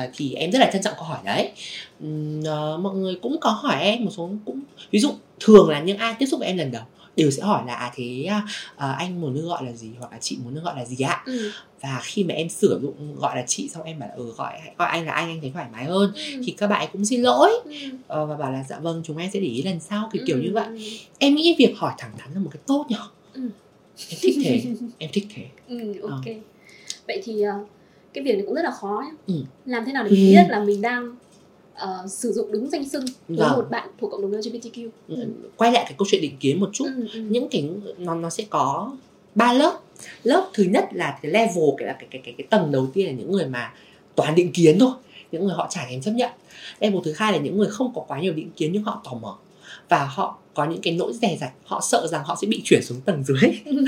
[0.00, 1.52] à, thì em rất là trân trọng câu hỏi đấy
[2.00, 5.80] Ừm, ờ, mọi người cũng có hỏi em một số cũng ví dụ thường là
[5.80, 6.82] những ai tiếp xúc với em lần đầu
[7.16, 8.28] đều sẽ hỏi là à thế
[8.76, 11.04] à, anh muốn được gọi là gì hoặc là chị muốn được gọi là gì
[11.04, 11.50] ạ Ừ.
[11.80, 14.52] và khi mà em sử dụng gọi là chị xong em bảo là ừ gọi
[14.78, 16.22] gọi anh là anh anh thấy thoải mái hơn Ừ.
[16.44, 17.70] thì các bạn cũng xin lỗi Ừ.
[18.08, 20.36] ờ, và bảo là dạ vâng chúng em sẽ để ý lần sau kiểu kiểu
[20.36, 20.42] Ừ.
[20.42, 20.66] như vậy
[21.18, 22.98] em nghĩ việc hỏi thẳng thắn là một cái tốt nhở
[23.34, 23.40] Ừ.
[24.08, 24.62] em thích thế
[24.98, 26.24] em thích thế Ừ, ok.
[27.06, 27.52] Vậy thì ờ,
[28.12, 29.10] cái việc này cũng rất là khó nhé.
[29.26, 29.34] Ừ.
[29.66, 30.14] Làm thế nào để Ừ.
[30.14, 31.16] mình biết là mình đang
[31.74, 33.52] ờ, sử dụng đúng danh xưng với Vâng.
[33.56, 34.88] một bạn thuộc cộng đồng LGBTQ?
[35.08, 35.26] Ừ,
[35.56, 37.20] quay lại cái câu chuyện định kiến một chút Ừ, ừ.
[37.20, 38.92] những cái nó nó sẽ có
[39.34, 39.80] ba lớp
[40.24, 43.06] lớp thứ nhất là cái level cái là cái cái cái cái tầng đầu tiên
[43.06, 43.74] là những người mà
[44.14, 44.92] toàn định kiến thôi
[45.32, 46.30] những người họ chả thèm chấp nhận
[46.80, 49.12] level thứ hai là những người không có quá nhiều định kiến nhưng họ tò
[49.14, 49.38] mò
[49.88, 52.82] và họ có những cái nỗi dè dặt họ sợ rằng họ sẽ bị chuyển
[52.82, 53.50] xuống tầng dưới.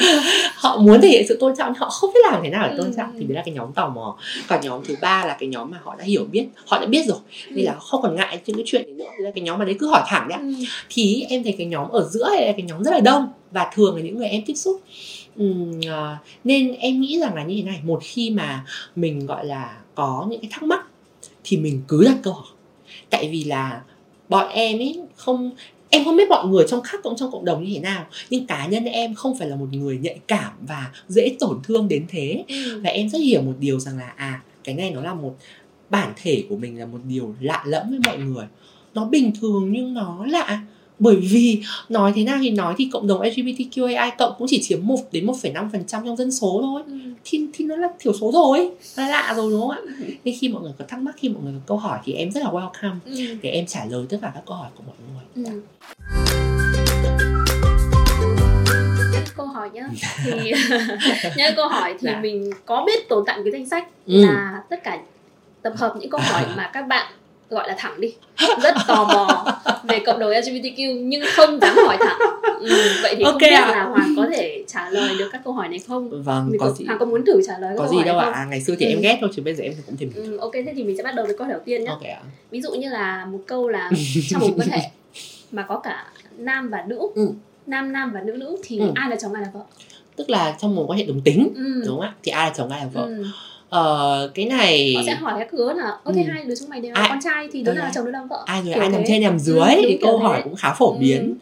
[0.55, 2.75] Họ muốn thể hiện sự tôn trọng nhưng họ không biết làm thế nào để
[2.79, 3.17] tôn trọng Ừ.
[3.21, 4.17] thì đấy là cái nhóm tò mò.
[4.49, 7.07] Còn nhóm thứ ba là cái nhóm mà họ đã hiểu biết họ đã biết
[7.07, 7.19] rồi
[7.51, 9.05] nên là không còn ngại những cái chuyện đấy nữa.
[9.19, 10.53] Thì là cái nhóm mà đấy cứ hỏi thẳng đấy Ừ.
[10.89, 13.71] thì em thấy cái nhóm ở giữa này là cái nhóm rất là đông và
[13.75, 14.81] thường là những người em tiếp xúc.
[15.89, 18.65] À, nên em nghĩ rằng là như thế này một khi mà
[18.97, 20.87] mình gọi là có những cái thắc mắc
[21.45, 22.47] thì mình cứ đặt câu hỏi.
[23.11, 23.83] Tại vì là
[24.29, 25.51] bọn em ấy không
[25.95, 28.47] em không biết mọi người trong khác cũng trong cộng đồng như thế nào nhưng
[28.47, 32.05] cá nhân em không phải là một người nhạy cảm và dễ tổn thương đến
[32.09, 32.45] thế.
[32.49, 32.81] Ừ.
[32.85, 35.37] và em rất hiểu một điều rằng là à cái này nó là một
[35.91, 38.47] bản thể của mình là một điều lạ lẫm với mọi người.
[38.95, 40.63] Nó bình thường nhưng nó lạ
[41.03, 44.79] bởi vì nói thế nào thì nói thì cộng đồng LGBTQAI cộng cũng chỉ chiếm
[44.83, 46.93] 1 đến 1,5% trong dân số thôi Ừ.
[47.25, 49.79] thì thì nó là thiểu số rồi nó lạ rồi đúng không ạ
[50.25, 52.31] nên khi mọi người có thắc mắc khi mọi người có câu hỏi thì em
[52.31, 53.15] rất là welcome Ừ.
[53.43, 54.97] để em trả lời tất cả các câu hỏi của mọi
[55.35, 55.61] người Ừ.
[59.37, 59.89] câu hỏi nhá
[60.25, 60.33] thì
[61.37, 62.21] những câu hỏi thì Dạ.
[62.23, 64.25] mình có biết tồn tại một cái danh sách Ừ.
[64.25, 64.99] là tất cả
[65.63, 67.13] tập hợp những câu hỏi mà các bạn
[67.53, 68.15] gọi là thẳng đi
[68.63, 69.45] rất tò mò
[69.85, 72.19] về cộng đồng LGBTQ nhưng không dám hỏi thẳng
[72.61, 72.69] ừ,
[73.03, 73.71] vậy thì không Ok biết ạ.
[73.71, 76.67] là Hoàng có thể trả lời được các câu hỏi này không vâng mình có
[76.67, 78.25] có, gì Hoàng có muốn thử trả lời các có câu gì hỏi đâu ạ
[78.25, 78.91] không à, ngày xưa thì Ừ.
[78.91, 81.03] em ghét thôi chứ bây giờ em cũng tìm ừ, ok thế thì mình sẽ
[81.03, 83.69] bắt đầu với câu đầu tiên nhé ok ạ ví dụ như là một câu
[83.69, 83.91] là
[84.31, 84.81] trong một quan hệ
[85.53, 86.07] mà có cả
[86.39, 87.29] nam và nữ Ừ.
[87.67, 88.87] nam nam và nữ nữ thì Ừ.
[88.95, 89.61] ai là chồng ai là vợ
[90.17, 91.83] tức là trong một quan hệ đồng tính ừ.
[91.87, 93.25] đúng không ạ thì ai là chồng ai là vợ Ừ.
[93.73, 96.29] ờ, cái này họ sẽ hỏi các đứa là ơ thế Ừ.
[96.33, 97.93] hai đứa chúng mày đều là Ai- con trai thì đứa Đấy, nào là đấy.
[97.95, 99.05] chồng đứa nào vợ ai rồi ai nằm thế.
[99.09, 100.43] trên nằm dưới Ừ, thì đúng câu hỏi thế.
[100.45, 100.97] cũng khá phổ Ừ.
[101.01, 101.35] biến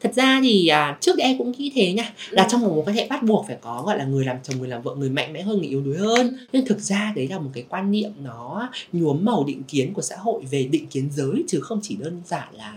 [0.00, 2.48] thật ra thì à, trước đây em cũng nghĩ thế nha là Ừ.
[2.50, 4.68] trong một mối quan hệ bắt buộc phải có gọi là người làm chồng người
[4.68, 6.36] làm vợ người mạnh mẽ hơn người yếu đuối hơn Ừ.
[6.52, 10.02] nhưng thực ra đấy là một cái quan niệm nó nhuốm màu định kiến của
[10.02, 12.74] xã hội về định kiến giới chứ không chỉ đơn giản là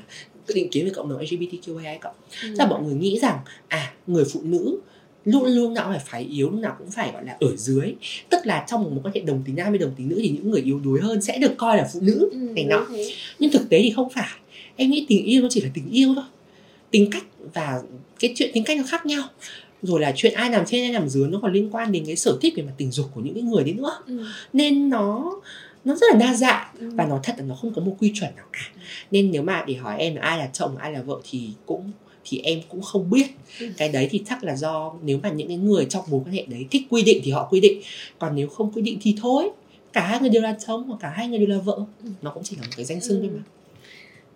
[0.55, 2.49] định kiến về cộng đồng LGBTQIA cộng Ừ.
[2.57, 3.37] là mọi người nghĩ rằng
[3.67, 4.79] à người phụ nữ
[5.25, 7.93] luôn luôn nào phải phái yếu lúc nào cũng phải gọi là ở dưới.
[8.29, 10.29] Tức là trong một mối quan hệ đồng tính nam hay đồng tính nữ thì
[10.29, 12.87] những người yếu đuối hơn sẽ được coi là phụ nữ Ừ, này nọ.
[13.39, 14.29] nhưng thực tế thì không phải.
[14.75, 16.23] Em nghĩ tình yêu nó chỉ là tình yêu thôi.
[16.91, 17.81] Tính cách và
[18.19, 19.23] cái chuyện tính cách nó khác nhau.
[19.81, 22.15] Rồi là chuyện ai nằm trên ai nằm dưới nó còn liên quan đến cái
[22.15, 23.97] sở thích về mặt tình dục của những cái người đấy nữa.
[24.07, 24.25] Ừ.
[24.53, 25.35] nên nó
[25.85, 26.89] nó rất là đa dạng Ừ.
[26.95, 28.69] và nó thật là nó không có một quy chuẩn nào cả.
[29.11, 31.91] Nên nếu mà để hỏi em là ai là chồng ai là vợ thì cũng
[32.25, 33.25] thì em cũng không biết.
[33.59, 33.69] Ừ.
[33.77, 36.45] cái đấy thì chắc là do nếu mà những cái người trong mối quan hệ
[36.45, 37.81] đấy thích quy định thì họ quy định.
[38.19, 39.49] Còn nếu không quy định thì thôi
[39.93, 41.75] cả hai người đều là chồng hoặc cả hai người đều là vợ.
[42.03, 42.09] Ừ.
[42.21, 43.43] nó cũng chỉ là một cái danh xưng thôi mà.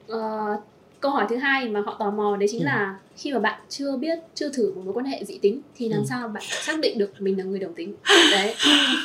[0.07, 0.57] Ờ,
[1.05, 2.65] câu hỏi thứ hai mà họ tò mò đấy chính Ừ.
[2.65, 5.89] là khi mà bạn chưa biết chưa thử một mối quan hệ dị tính thì
[5.89, 6.05] làm Ừ.
[6.09, 7.93] sao bạn xác định được mình là người đồng tính
[8.31, 8.53] đấy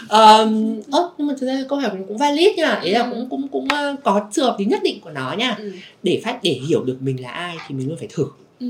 [0.08, 3.10] Um, ơ, nhưng mà thực ra câu hỏi cũng, valid nha ý là Ừ.
[3.10, 3.68] cũng cũng cũng
[4.04, 5.72] có trường hợp tính nhất định của nó nha ừ.
[6.02, 8.26] để phát để hiểu được mình là ai thì mình luôn phải thử
[8.60, 8.66] Ừ.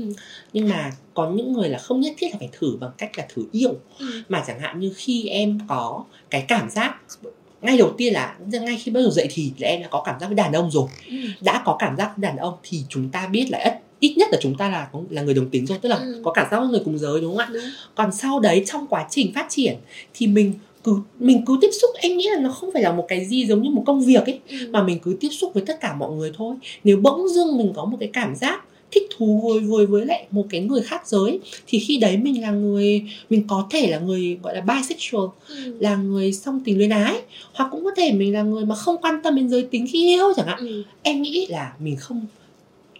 [0.53, 3.25] nhưng mà có những người là không nhất thiết là phải thử bằng cách là
[3.35, 4.05] thử yêu Ừ.
[4.29, 6.95] mà chẳng hạn như khi em có cái cảm giác
[7.61, 10.19] ngay đầu tiên là ngay khi bắt đầu dậy thì là em đã có cảm
[10.19, 11.15] giác với đàn ông rồi Ừ.
[11.41, 14.27] đã có cảm giác với đàn ông thì chúng ta biết là ít ít nhất
[14.31, 16.21] là chúng ta là là người đồng tính rồi tức là Ừ.
[16.25, 17.63] có cảm giác với người cùng giới đúng không ạ Đúng.
[17.95, 19.75] còn sau đấy trong quá trình phát triển
[20.13, 20.53] thì mình
[20.83, 23.45] cứ mình cứ tiếp xúc em nghĩ là nó không phải là một cái gì
[23.45, 24.55] giống như một công việc ấy Ừ.
[24.71, 27.73] mà mình cứ tiếp xúc với tất cả mọi người thôi nếu bỗng dưng mình
[27.75, 31.07] có một cái cảm giác thích thú với với với lại một cái người khác
[31.07, 35.25] giới thì khi đấy mình là người mình có thể là người gọi là bisexual
[35.47, 35.55] Ừ.
[35.79, 37.21] là người song tình luyến ái
[37.53, 40.07] hoặc cũng có thể mình là người mà không quan tâm đến giới tính khi
[40.15, 40.83] yêu chẳng hạn Ừ.
[41.03, 42.25] em nghĩ là mình không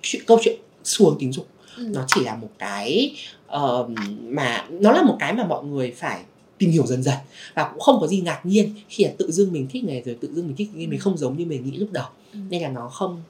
[0.01, 1.83] chuyện câu chuyện xuồng tình dục Ừ.
[1.93, 3.15] nó chỉ là một cái
[3.47, 3.87] ờ,
[4.29, 6.19] mà nó là một cái mà mọi người phải
[6.57, 7.15] tìm hiểu dần dần
[7.53, 10.15] và cũng không có gì ngạc nhiên khi là tự dưng mình thích này rồi
[10.21, 12.39] tự dưng mình thích cái mình không giống như mình nghĩ lúc đầu Ừ.
[12.49, 13.21] nên là nó không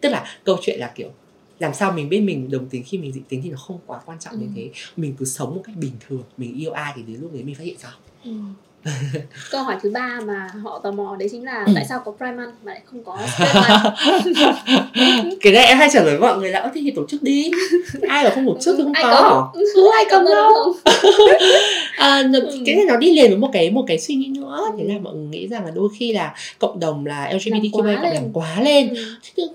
[0.00, 1.08] tức là câu chuyện là kiểu
[1.58, 4.00] làm sao mình biết mình đồng tính khi mình dị tính thì nó không quá
[4.06, 4.38] quan trọng Ừ.
[4.40, 7.32] như thế mình cứ sống một cách bình thường mình yêu ai thì đến lúc
[7.32, 7.94] đấy mình phát hiện ra
[8.24, 8.30] Ừ.
[9.50, 11.72] câu hỏi thứ ba mà họ tò mò đấy chính là Ừ.
[11.74, 13.16] tại sao có Pride Month mà lại không có
[15.40, 17.50] cái này em hay trả lời mọi người là "Ơ, thế thì tổ chức đi
[18.08, 20.72] ai mà không tổ chức thì không Ai có ừ, ai cầm đâu không?
[21.96, 22.50] à, Ừ.
[22.66, 24.94] cái này nó đi liền với một cái một cái suy nghĩ nữa thế là
[25.02, 28.32] mọi người nghĩ rằng là đôi khi là cộng đồng là LGBTQI quá cộng làm
[28.32, 28.94] quá lên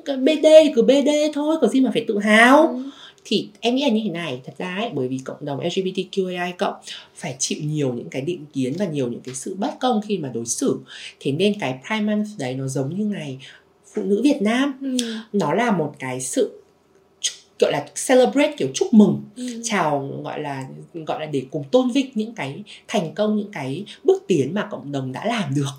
[0.06, 0.16] Ừ.
[0.18, 2.84] BD thì cứ BD thôi có gì mà phải tự hào Ừ.
[3.26, 6.52] thì em nghĩ là như thế này thật ra ấy bởi vì cộng đồng LGBTQI
[6.58, 6.74] cộng
[7.16, 10.18] phải chịu nhiều những cái định kiến và nhiều những cái sự bất công khi
[10.18, 10.80] mà đối xử
[11.20, 13.38] thế nên cái Pride Month đấy nó giống như ngày
[13.94, 14.98] phụ nữ Việt Nam Ừ.
[15.34, 16.61] nó là một cái sự
[17.62, 19.62] gọi là celebrate kiểu chúc mừng Ừ.
[19.64, 23.86] chào gọi là gọi là để cùng tôn vinh những cái thành công những cái
[24.04, 25.70] bước tiến mà cộng đồng đã làm được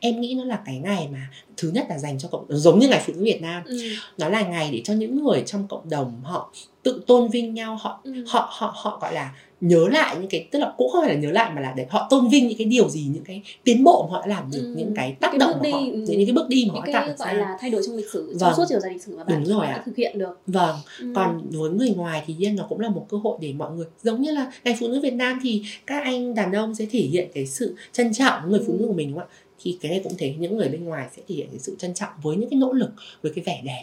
[0.00, 2.78] em nghĩ nó là cái ngày mà thứ nhất là dành cho cộng đồng giống
[2.78, 3.78] như ngày phụ nữ Việt Nam Ừ.
[4.18, 7.76] nó là ngày để cho những người trong cộng đồng họ tự tôn vinh nhau
[7.80, 8.24] họ Ừ.
[8.28, 11.20] họ họ họ gọi là nhớ lại những cái tức là cũng không phải là
[11.20, 13.84] nhớ lại mà là để họ tôn vinh những cái điều gì những cái tiến
[13.84, 14.74] bộ mà họ đã làm được Ừ.
[14.76, 16.04] những cái Những tác cái động mà họ đi, ừ.
[16.08, 17.82] những cái bước đi mà họ những đã tạo cái ra gọi là thay đổi
[17.86, 18.54] trong lịch sử trong Vâng.
[18.56, 19.82] suốt chiều dài lịch sử mà bạn Đúng rồi đã ạ.
[19.86, 21.12] thực hiện được vâng Ừ.
[21.14, 23.86] còn với người ngoài thì nhiên nó cũng là một cơ hội để mọi người
[24.02, 27.00] giống như là ngày phụ nữ Việt Nam thì các anh đàn ông sẽ thể
[27.00, 28.76] hiện cái sự trân trọng người phụ Ừ.
[28.80, 31.08] nữ của mình đúng không ạ thì cái này cũng thế những người bên ngoài
[31.16, 32.90] sẽ thể hiện cái sự trân trọng với những cái nỗ lực
[33.22, 33.82] với cái vẻ đẹp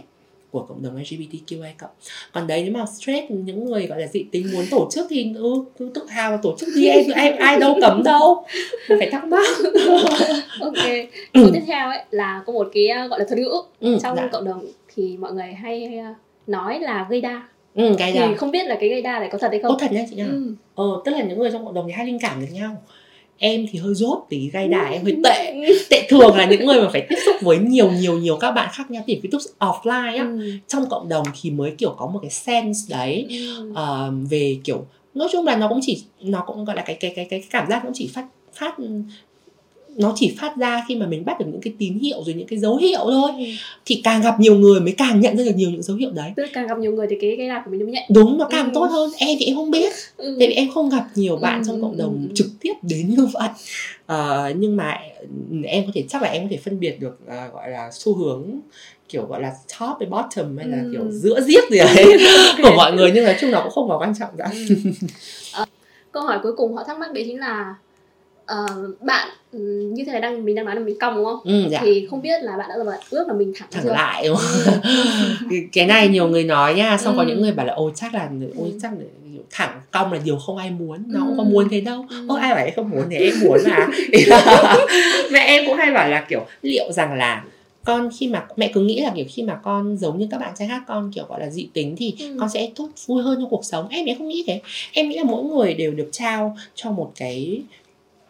[0.51, 1.89] của cộng đồng LGBTQI cộng.
[2.31, 5.33] Còn đấy nếu mà straight những người gọi là dị tính muốn tổ chức thì
[5.35, 8.45] ừ, cứ tự hào và tổ chức đi em ai, ai đâu cấm đâu.
[8.89, 9.47] Mình phải thắc mắc.
[10.61, 10.73] Ok.
[11.33, 14.15] Câu tiếp theo ấy là có một cái uh, gọi là thuật ngữ ừ, trong
[14.15, 14.29] dạ.
[14.31, 16.17] cộng đồng thì mọi người hay uh,
[16.47, 17.47] nói là gây đa.
[17.75, 19.69] Ừ, cái thì đó không biết là cái gây đa này có thật hay có
[19.69, 20.53] không thật nha chị nha ừ.
[20.75, 22.83] ờ tức là những người trong cộng đồng thì hay linh cảm được nhau.
[23.37, 25.46] Em thì hơi dốt tí gai đà em hơi tệ
[25.89, 28.69] tệ thường là những người mà phải tiếp xúc với nhiều nhiều nhiều các bạn
[28.73, 30.51] khác nhau thì tiếp xúc offline á Ừ.
[30.67, 33.71] trong cộng đồng thì mới kiểu có một cái sense đấy Ừ.
[33.75, 37.13] ờ, về kiểu nói chung là nó cũng chỉ nó cũng gọi là cái cái
[37.15, 38.75] cái cái cảm giác cũng chỉ phát phát
[39.97, 42.47] nó chỉ phát ra khi mà mình bắt được những cái tín hiệu rồi những
[42.47, 43.43] cái dấu hiệu thôi Ừ.
[43.85, 46.31] thì càng gặp nhiều người mới càng nhận ra được nhiều những dấu hiệu đấy
[46.35, 48.07] tức là càng gặp nhiều người thì cái gây đa của mình nó mới nhạy
[48.11, 48.71] đúng nó càng Ừ.
[48.73, 50.35] tốt hơn em thì em không biết ừ.
[50.39, 52.33] tại vì em không gặp nhiều bạn Ừ, trong ừ, cộng đồng ừ, ừ.
[52.35, 53.49] trực tiếp đến như vậy
[54.05, 54.97] Ờ, nhưng mà
[55.63, 58.15] em có thể chắc là em có thể phân biệt được ờ, gọi là xu
[58.15, 58.45] hướng
[59.09, 60.89] kiểu gọi là top với bottom hay là Ừ.
[60.91, 62.05] kiểu giữa giết gì đấy
[62.63, 64.75] của mọi người nhưng nói chung là cũng không quá quan trọng cả Ừ.
[65.53, 65.65] Ờ,
[66.11, 67.75] câu hỏi cuối cùng họ thắc mắc đấy chính là
[68.47, 68.65] ờ,
[69.01, 69.59] bạn ừ,
[69.93, 71.79] như thế này đang mình đang nói là mình cong đúng không ừ, dạ.
[71.83, 74.27] thì không biết là bạn đã bao giờ ước là mình thẳng thẳng chưa lại
[74.27, 74.81] đúng không?
[74.83, 75.03] Ừ.
[75.73, 77.27] Cái- này nhiều người nói nha xong có Ừ.
[77.27, 78.79] những người bảo là ôi chắc là ôi Ừ.
[78.81, 79.05] chắc là
[79.51, 81.47] thẳng cong là điều không ai muốn nó cũng có Ừ.
[81.49, 82.25] muốn thế đâu Ừ.
[82.29, 83.87] ôi ai bảo em không muốn thì em muốn mà
[85.31, 87.43] mẹ em cũng hay bảo là kiểu liệu rằng là
[87.85, 90.53] con khi mà mẹ cứ nghĩ là kiểu khi mà con giống như các bạn
[90.59, 92.37] trai khác con kiểu gọi là dị tính thì Ừ.
[92.39, 94.61] con sẽ tốt vui hơn trong cuộc sống em em không nghĩ thế
[94.93, 97.61] em nghĩ là mỗi người đều được trao cho một cái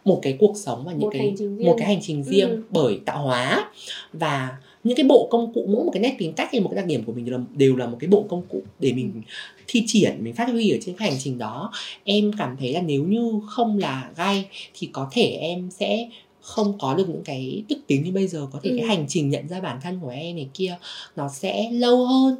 [0.07, 1.67] một cái cuộc sống và những Một cái hành trình riêng.
[1.67, 2.61] một cái hành trình riêng Ừ.
[2.69, 3.71] bởi tạo hóa
[4.13, 6.75] và những cái bộ công cụ mỗi một cái nét tính cách hay một cái
[6.75, 9.21] đặc điểm của mình đều là, đều là một cái bộ công cụ để mình
[9.67, 11.71] thi triển mình phát huy ở trên cái hành trình đó
[12.03, 16.09] em cảm thấy là nếu như không là gai thì có thể em sẽ
[16.41, 18.75] không có được những cái đức tính như bây giờ có thể Ừ.
[18.79, 20.77] cái hành trình nhận ra bản thân của em này kia
[21.15, 22.35] nó sẽ lâu hơn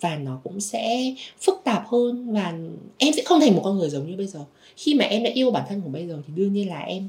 [0.00, 2.54] và nó cũng sẽ phức tạp hơn và
[2.98, 4.40] em sẽ không thành một con người giống như bây giờ
[4.84, 7.08] khi mà em đã yêu bản thân của bây giờ thì đương nhiên là em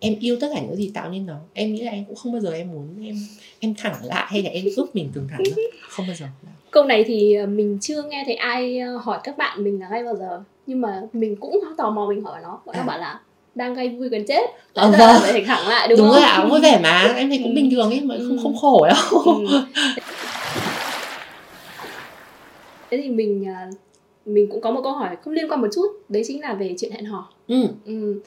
[0.00, 2.32] em yêu tất cả những gì tạo nên nó em nghĩ là em cũng không
[2.32, 3.14] bao giờ em muốn em
[3.60, 5.62] em thẳng lại hay là em ước mình từng thẳng nữa.
[5.88, 6.26] không bao giờ
[6.70, 9.88] câu này thì ờ, mình chưa nghe thấy ai ờ, hỏi các bạn mình là
[9.90, 12.86] gay bao giờ nhưng mà mình cũng tò mò mình hỏi nó bọn nó À.
[12.86, 13.20] bảo là
[13.54, 14.40] đang gay vui gần chết
[14.74, 15.16] Ờ, vâng.
[15.22, 17.54] phải thẳng lại đúng, đúng, không rồi ạ vui vẻ mà em thấy cũng Ừ.
[17.54, 18.38] bình thường ấy mà không Ừ.
[18.42, 19.62] không khổ đâu Ừ.
[22.90, 23.70] thế thì mình ờ,
[24.26, 26.74] mình cũng có một câu hỏi không liên quan một chút đấy chính là về
[26.78, 27.30] chuyện hẹn hò.
[27.48, 27.66] Ừ.
[27.84, 28.20] ừ.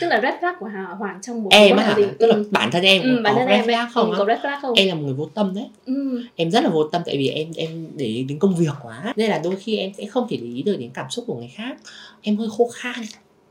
[0.00, 2.44] tức là red flag của Hà Hoàng trong một em hả gì tức là ừ.
[2.50, 4.60] bản thân em Ừ, có bản thân red em flag không ừ, có red flag
[4.62, 4.74] không?
[4.74, 5.64] Em là một người vô tâm đấy.
[5.86, 6.22] Ừ.
[6.36, 9.12] em rất là vô tâm tại vì em em để ý đến công việc quá.
[9.16, 11.34] Nên là đôi khi em sẽ không thể để ý được đến cảm xúc của
[11.34, 11.76] người khác.
[12.22, 12.94] Em hơi khô khan.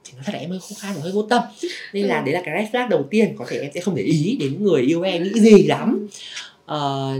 [0.05, 1.41] Thì nói thật là em hơi khô khan và hơi vô tâm.
[1.93, 2.25] Nên là Ừ.
[2.25, 4.63] đấy là cái red flag đầu tiên có thể em sẽ không để ý đến
[4.63, 6.07] người yêu em nghĩ gì lắm
[6.65, 7.13] Ờ,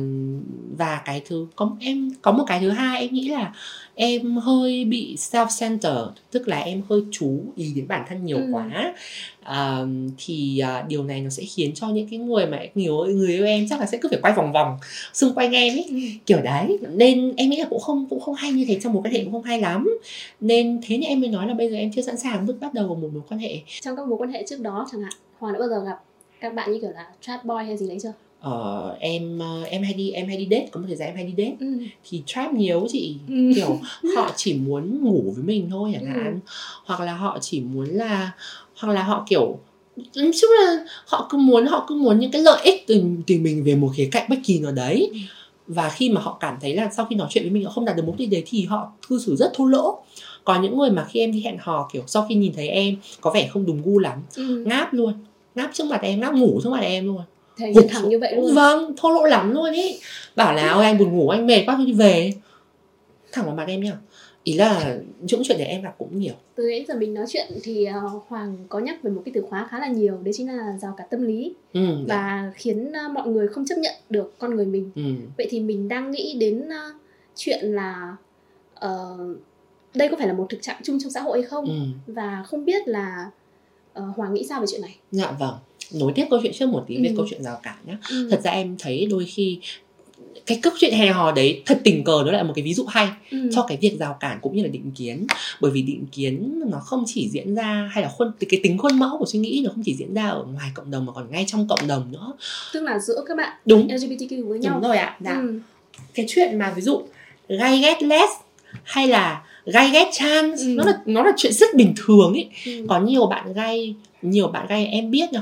[0.78, 3.54] và cái thứ có em có một cái thứ hai em nghĩ là
[3.96, 8.38] em hơi bị self centered tức là em hơi chú ý đến bản thân nhiều
[8.38, 8.50] Ừ.
[8.52, 8.94] quá.
[9.44, 9.88] Ờ,
[10.18, 13.46] thì à, điều này nó sẽ khiến cho những cái người mà nhiều người yêu
[13.46, 14.78] em chắc là sẽ cứ phải quay vòng vòng
[15.14, 15.86] xung quanh em ấy.
[15.89, 15.96] Ừ.
[16.26, 19.02] kiểu đấy nên em nghĩ là cũng không cũng không hay như thế trong một
[19.04, 19.98] quan hệ cũng không hay lắm.
[20.41, 22.74] Nên thế nên em mới nói là bây giờ em chưa sẵn sàng bước bắt
[22.74, 23.58] đầu vào một mối quan hệ.
[23.82, 26.00] Trong các mối quan hệ trước đó chẳng hạn Hoàng đã bao giờ gặp
[26.39, 28.14] các bạn như kiểu là trap boy hay gì đấy chưa
[28.44, 31.16] ờ, em ờ, em hay đi em hay đi date có một thời gian em
[31.16, 31.68] hay đi date ừ.
[32.10, 33.52] thì trap nhiều chị Ừ.
[33.56, 33.80] kiểu
[34.16, 36.08] họ chỉ muốn ngủ với mình thôi chẳng Ừ.
[36.10, 36.39] hạn
[36.86, 38.32] hoặc là họ chỉ muốn là
[38.80, 39.60] hoặc là họ kiểu
[40.16, 43.36] nói chung là họ cứ muốn họ cứ muốn những cái lợi ích từ từ
[43.39, 45.18] mình về một khía cạnh bất kỳ nào đấy Ừ.
[45.68, 47.86] và khi mà họ cảm thấy là sau khi nói chuyện với mình họ không
[47.86, 50.04] đạt được mục đích đấy thì họ cư xử rất thô lỗ
[50.44, 52.96] còn những người mà khi em đi hẹn hò kiểu sau khi nhìn thấy em
[53.22, 54.64] có vẻ không đúng gu lắm Ừ.
[54.68, 55.14] ngáp luôn
[55.56, 57.22] ngáp trước mặt em ngáp ngủ trước mặt em luôn
[57.58, 58.56] thể hiện thẳng như vậy luôn.
[58.56, 59.99] vâng thô lỗ lắm luôn ý.
[60.36, 62.34] Bảo là ôi anh buồn ngủ anh mệt quá thôi đi về.
[63.32, 63.93] Thẳng vào mặt em nhá.
[64.43, 66.34] Ý là những chuyện để em gặp cũng nhiều.
[66.56, 69.41] Từ nãy giờ mình nói chuyện thì ờ, Hoàng có nhắc về một cái từ
[69.41, 71.54] khóa khá là nhiều đấy chính là rào cản tâm lý.
[71.74, 72.16] Ừ, dạ.
[72.16, 74.91] và khiến ờ, mọi người không chấp nhận được con người mình.
[74.95, 75.01] Ừ.
[75.38, 76.93] vậy thì mình đang nghĩ đến ờ,
[77.36, 78.16] chuyện là
[78.76, 79.18] ờ,
[79.95, 81.66] đây có phải là một thực trạng chung trong xã hội hay không?
[81.66, 82.14] Ừ.
[82.14, 83.30] và không biết là
[83.94, 85.56] ờ, Hoàng nghĩ sao về chuyện này dạ vâng
[85.94, 87.14] nối tiếp câu chuyện trước một tí về Ừ.
[87.18, 88.28] câu chuyện rào cản nhá ừ.
[88.32, 89.60] thật ra em thấy đôi khi
[90.46, 92.86] cái câu chuyện hè hò đấy thật tình cờ đó là một cái ví dụ
[92.86, 93.50] hay ừ.
[93.54, 95.28] cho cái việc rào cản cũng như là định kiến
[95.62, 99.00] bởi vì định kiến nó không chỉ diễn ra hay là khuôn cái tính khuôn
[99.00, 101.32] mẫu của suy nghĩ nó không chỉ diễn ra ở ngoài cộng đồng mà còn
[101.32, 102.34] ngay trong cộng đồng nữa
[102.74, 105.34] tức là giữa các bạn đúng LGBTQ với nhau đúng rồi ạ dạ.
[105.41, 105.60] ừ.
[106.14, 107.02] cái chuyện mà ví dụ
[107.48, 108.32] gay ghét less
[108.84, 110.61] hay là gay ghét trans.
[110.61, 110.68] Ừ.
[110.68, 112.49] nó là nó là chuyện rất bình thường ấy.
[112.66, 112.86] Ừ.
[112.89, 115.41] có nhiều bạn gay nhiều bạn gay em biết nhá.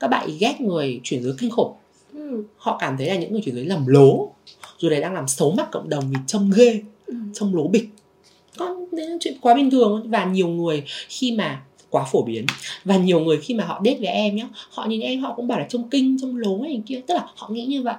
[0.00, 1.72] Các bạn ghét người chuyển giới kinh khủng.
[2.14, 2.44] Ừ.
[2.56, 4.32] họ cảm thấy là những người chuyển giới làm lố.
[4.78, 7.14] Rồi đấy đang làm xấu mắt cộng đồng vì trông ghê Ừ.
[7.34, 7.88] trông lố bịch.
[8.56, 8.86] Con
[9.20, 10.10] chuyện quá bình thường.
[10.10, 11.60] Và nhiều người khi mà
[11.90, 12.46] quá phổ biến.
[12.84, 15.48] Và nhiều người khi mà họ date với em nhá họ nhìn em họ cũng
[15.48, 17.00] bảo là trông kinh trông lố này kia.
[17.06, 17.94] Tức là họ nghĩ như vậy.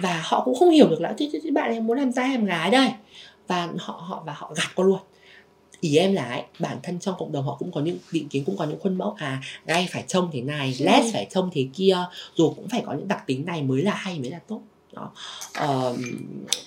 [0.00, 2.28] Và họ cũng không hiểu được là thế, thế, thế bạn ấy muốn làm trai
[2.28, 2.88] làm gái đây.
[3.48, 4.98] Và họ họ và họ gạt qua luôn
[5.82, 8.44] ý em là ấy, bản thân trong cộng đồng họ cũng có những định kiến
[8.44, 11.66] cũng có những khuôn mẫu à gay phải trông thế này les phải trông thế
[11.74, 11.96] kia
[12.36, 14.60] rồi cũng phải có những đặc tính này mới là hay mới là tốt.
[14.92, 15.10] Đó.
[15.54, 15.96] Ờ,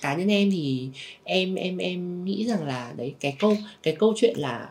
[0.00, 0.88] cá nhân em thì
[1.24, 4.70] em em em nghĩ rằng là đấy cái câu cái câu chuyện là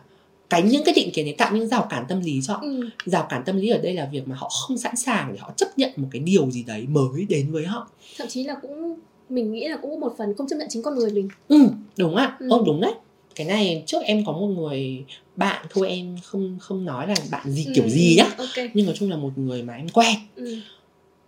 [0.50, 2.60] cái những cái định kiến đấy tạo những rào cản tâm lý cho họ.
[2.62, 2.88] Ừ.
[3.06, 5.52] rào cản tâm lý ở đây là việc mà họ không sẵn sàng để họ
[5.56, 7.88] chấp nhận một cái điều gì đấy mới đến với họ.
[8.18, 10.94] Thậm chí là cũng mình nghĩ là cũng một phần không chấp nhận chính con
[10.94, 11.28] người mình.
[11.48, 12.36] Ừ đúng ạ.
[12.40, 12.48] Ừ.
[12.50, 12.62] ừ.
[12.66, 12.92] đúng đấy
[13.36, 15.04] cái này trước em có một người
[15.36, 18.70] bạn thôi em không không nói là bạn gì kiểu Ừ, gì ừ, nhá ok
[18.74, 20.58] nhưng nói chung là một người mà em quen ừ.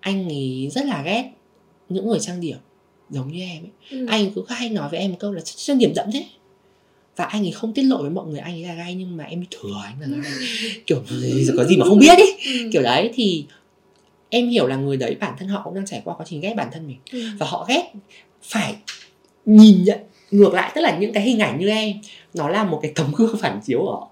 [0.00, 1.30] anh ấy rất là ghét
[1.88, 2.56] những người trang điểm
[3.11, 4.06] giống như em ấy Ừ.
[4.09, 6.24] anh cứ hay nói với em một câu là trang điểm đậm thế
[7.16, 9.24] và anh ấy không tiết lộ với mọi người anh ấy là gay nhưng mà
[9.24, 10.32] em thừa anh là gay
[10.86, 11.02] kiểu
[11.56, 12.68] có gì mà không biết ấy Ừ.
[12.72, 13.44] kiểu đấy thì
[14.30, 16.54] em hiểu là người đấy bản thân họ cũng đang trải qua quá trình ghét
[16.56, 17.22] bản thân mình Ừ.
[17.38, 17.92] và họ ghét
[18.42, 18.76] phải
[19.46, 19.98] nhìn nhận
[20.31, 21.93] ngược lại tức là những cái hình ảnh như em
[22.35, 24.09] nó là một cái tấm gương phản chiếu ở họ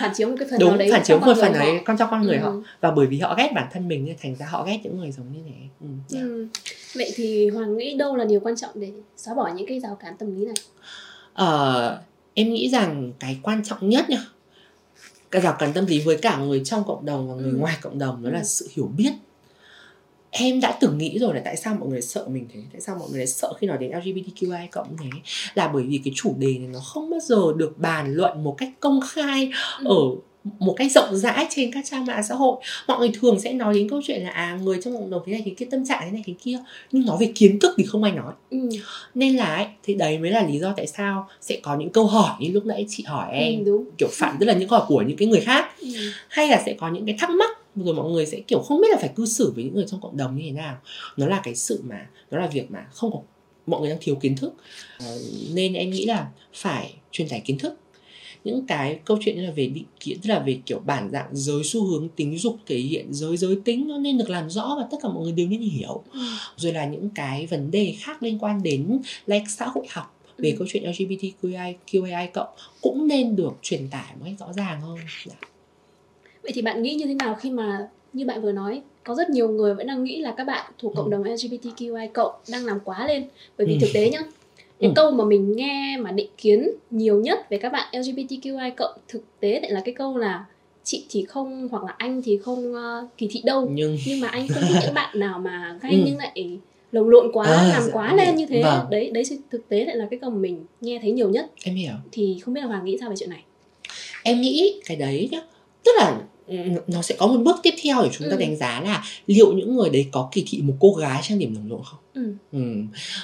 [0.00, 1.82] Phản- chiếu một cái phần nào đúng đấy phản chiếu một phần người ấy họ.
[1.86, 2.42] con trong con người Ừ.
[2.42, 4.98] họ và bởi vì họ ghét bản thân mình nên thành ra họ ghét những
[4.98, 5.86] người giống như thế ừ.
[6.16, 6.26] yeah.
[6.28, 6.46] Ừ.
[6.94, 9.94] Vậy thì Hoàng nghĩ đâu là điều quan trọng để xóa bỏ những cái rào
[9.94, 10.54] cản tâm lý này?
[11.32, 12.00] Ờ,
[12.34, 14.18] em nghĩ rằng cái quan trọng nhất nhá
[15.30, 17.56] cái rào cản tâm lý với cả người trong cộng đồng và người Ừ.
[17.58, 18.44] ngoài cộng đồng đó là Ừ.
[18.44, 19.12] sự hiểu biết
[20.30, 22.96] em đã từng nghĩ rồi là tại sao mọi người sợ mình thế tại sao
[23.00, 25.08] mọi người lại sợ khi nói đến LGBTQI cộng thế
[25.54, 28.54] là bởi vì cái chủ đề này nó không bao giờ được bàn luận một
[28.58, 29.84] cách công khai Ừ.
[29.88, 29.96] ở
[30.58, 32.56] một cách rộng rãi trên các trang mạng xã hội
[32.88, 35.32] mọi người thường sẽ nói đến câu chuyện là à người trong cộng đồng thế
[35.32, 36.58] này thế kia tâm trạng thế này thế kia
[36.92, 38.58] nhưng nói về kiến thức thì không ai nói Ừ.
[39.14, 42.06] nên là ấy, thì đấy mới là lý do tại sao sẽ có những câu
[42.06, 43.84] hỏi như lúc nãy chị hỏi em Ừ, đúng.
[43.98, 45.88] kiểu phản tức là những câu hỏi của những cái người khác Ừ.
[46.28, 48.88] hay là sẽ có những cái thắc mắc rồi mọi người sẽ kiểu không biết
[48.90, 50.76] là phải cư xử với những người trong cộng đồng như thế nào
[51.16, 53.18] nó là cái sự mà nó là việc mà không có
[53.66, 54.52] mọi người đang thiếu kiến thức
[54.98, 55.18] Ờ,
[55.54, 57.74] nên em nghĩ là phải truyền tải kiến thức
[58.44, 61.28] những cái câu chuyện như là về định kiến tức là về kiểu bản dạng
[61.32, 64.74] giới xu hướng tính dục thể hiện giới giới tính nó nên được làm rõ
[64.78, 66.20] và tất cả mọi người đều nên hiểu Ừ.
[66.56, 70.50] rồi là những cái vấn đề khác liên quan đến like xã hội học về
[70.50, 70.56] Ừ.
[70.58, 72.48] câu chuyện LGBTQI QAI cộng
[72.80, 74.98] cũng nên được truyền tải một cách rõ ràng hơn.
[75.26, 75.34] Dạ.
[76.42, 79.30] Vậy thì bạn nghĩ như thế nào khi mà như bạn vừa nói có rất
[79.30, 81.10] nhiều người vẫn đang nghĩ là các bạn thuộc cộng Ừ.
[81.10, 83.24] đồng LGBTQI cộng đang làm quá lên
[83.58, 83.78] bởi vì Ừ.
[83.80, 84.18] thực tế nhá
[84.80, 84.92] cái Ừ.
[84.96, 89.22] câu mà mình nghe mà định kiến nhiều nhất về các bạn LGBTQI cộng thực
[89.40, 90.44] tế lại là cái câu là
[90.84, 94.28] chị thì không hoặc là anh thì không ờ, kỳ thị đâu Nhưng nhưng mà
[94.28, 96.02] anh không thích những bạn nào mà gay Ừ.
[96.06, 96.58] nhưng lại
[96.92, 98.86] lồng lộn quá À, làm dạ, quá em lên như thế Vâng.
[98.90, 101.74] đấy đấy thực tế lại là cái câu mà mình nghe thấy nhiều nhất em
[101.74, 101.92] hiểu.
[102.12, 103.42] thì không biết là hoàng nghĩ sao về chuyện này
[104.22, 105.40] Em nghĩ cái đấy nhá.
[105.84, 106.56] Tức là ừ,
[106.86, 108.40] nó sẽ có một bước tiếp theo để chúng ta Ừ.
[108.40, 111.54] đánh giá là liệu những người đấy có kỳ thị một cô gái trang điểm
[111.54, 111.98] nồng lộ không?
[112.14, 112.34] ừ.
[112.52, 112.60] Ừ.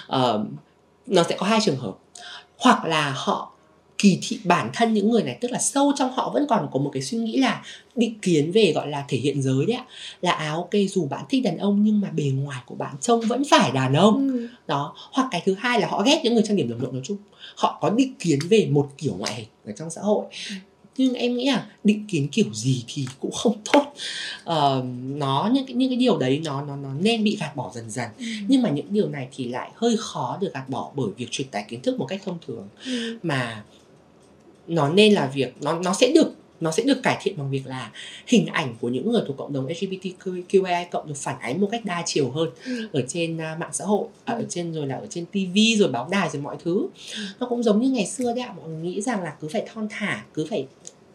[0.06, 0.44] Ờ,
[1.06, 1.96] nó sẽ có hai trường hợp
[2.58, 3.52] hoặc là họ
[3.98, 6.78] kỳ thị bản thân những người này tức là sâu trong họ vẫn còn có
[6.78, 7.62] một cái suy nghĩ là
[7.96, 9.84] định kiến về gọi là thể hiện giới đấy ạ
[10.20, 13.20] là à ok dù bạn thích đàn ông nhưng mà bề ngoài của bạn trông
[13.20, 14.48] vẫn phải đàn ông Ừ.
[14.66, 17.02] đó hoặc cái thứ hai là họ ghét những người trang điểm nồng lộ nói
[17.04, 17.16] chung
[17.56, 20.24] họ có định kiến về một kiểu ngoại hình ở trong xã hội
[20.96, 23.82] nhưng em nghĩ là định kiến kiểu gì thì cũng không tốt
[24.44, 27.90] Ờ, nó những những cái điều đấy nó nó nó nên bị gạt bỏ dần
[27.90, 28.08] dần
[28.48, 31.48] nhưng mà những điều này thì lại hơi khó được gạt bỏ bởi việc truyền
[31.48, 33.18] tải kiến thức một cách thông thường Ừ.
[33.22, 33.64] mà
[34.66, 37.66] nó nên là việc nó nó sẽ được nó sẽ được cải thiện bằng việc
[37.66, 37.90] là
[38.26, 41.84] hình ảnh của những người thuộc cộng đồng LGBTQI cộng được phản ánh một cách
[41.84, 42.88] đa chiều hơn Ừ.
[42.92, 44.46] ở trên à, mạng xã hội à, ở Ừ.
[44.48, 46.86] trên rồi là ở trên TV rồi báo đài rồi mọi thứ
[47.40, 49.66] nó cũng giống như ngày xưa đấy ạ mọi người nghĩ rằng là cứ phải
[49.72, 50.66] thon thả cứ phải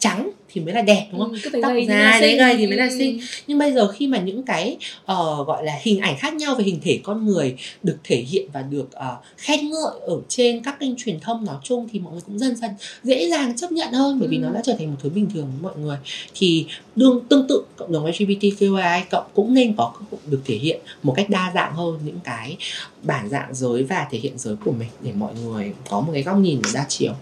[0.01, 2.37] trắng thì mới là đẹp đúng không Ừ, Tóc dài, đấy, xinh.
[2.37, 2.95] gầy thì mới là Ừ.
[2.99, 3.19] xinh.
[3.47, 6.63] nhưng bây giờ khi mà những cái ờ, gọi là hình ảnh khác nhau về
[6.63, 10.79] hình thể con người được thể hiện và được ờ, khen ngợi ở trên các
[10.79, 12.71] kênh truyền thông nói chung thì mọi người cũng dần dần
[13.03, 14.41] dễ dàng chấp nhận hơn bởi vì Ừ.
[14.41, 15.97] nó đã trở thành một thứ bình thường với mọi người
[16.35, 20.55] thì đương tương tự cộng đồng LGBTQI cộng cũng nên có cơ hội được thể
[20.55, 22.57] hiện một cách đa dạng hơn những cái
[23.03, 26.23] bản dạng giới và thể hiện giới của mình để mọi người có một cái
[26.23, 27.13] góc nhìn đa chiều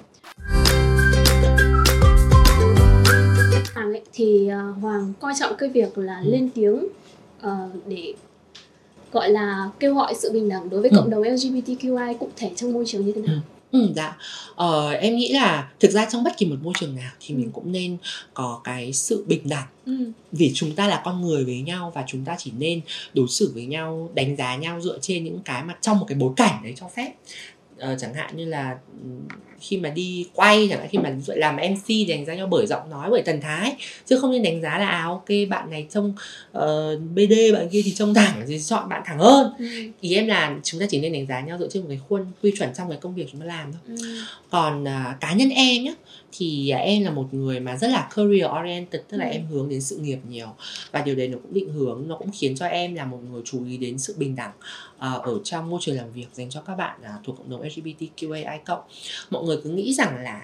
[4.00, 6.32] Ấy, thì ờ, Hoàng coi trọng cái việc là Ừ.
[6.32, 6.88] lên tiếng
[7.42, 8.14] ờ, để
[9.12, 10.96] gọi là kêu gọi sự bình đẳng đối với Ừ.
[10.98, 13.40] cộng đồng LGBTQI cụ thể trong môi trường như thế nào?
[13.72, 14.18] Ừ, dạ.
[14.56, 17.38] Ờ, em nghĩ là thực ra trong bất kỳ một môi trường nào thì Ừ.
[17.40, 17.98] mình cũng nên
[18.34, 19.94] có cái sự bình đẳng Ừ.
[20.32, 22.82] vì chúng ta là con người với nhau và chúng ta chỉ nên
[23.14, 26.18] đối xử với nhau đánh giá nhau dựa trên những cái mà trong một cái
[26.18, 27.14] bối cảnh đấy cho phép
[27.80, 29.20] Ờ, chẳng hạn như là ừm,
[29.60, 32.68] khi mà đi quay chẳng hạn khi mà làm MC thì đánh giá nhau bởi
[32.68, 33.76] giọng nói bởi thần thái
[34.06, 36.14] chứ không nên đánh giá là à ok bạn này trông
[36.52, 39.66] ờ, BD bạn kia thì trông thẳng thì chọn bạn thẳng hơn Ừ.
[40.02, 42.26] ý em là chúng ta chỉ nên đánh giá nhau dựa trên một cái khuôn
[42.44, 43.96] quy chuẩn trong cái công việc chúng ta làm thôi Ừ.
[44.50, 45.94] còn à, cá nhân em nhé
[46.32, 49.32] thì à, em là một người mà rất là career oriented tức là Ừ.
[49.32, 50.48] em hướng đến sự nghiệp nhiều
[50.92, 53.42] và điều đấy nó cũng định hướng nó cũng khiến cho em là một người
[53.46, 54.52] chú ý đến sự bình đẳng
[54.98, 57.62] à, ở trong môi trường làm việc dành cho các bạn à, thuộc cộng đồng
[57.62, 58.82] LGBTQAI cộng
[59.30, 60.42] mọi người cứ nghĩ rằng là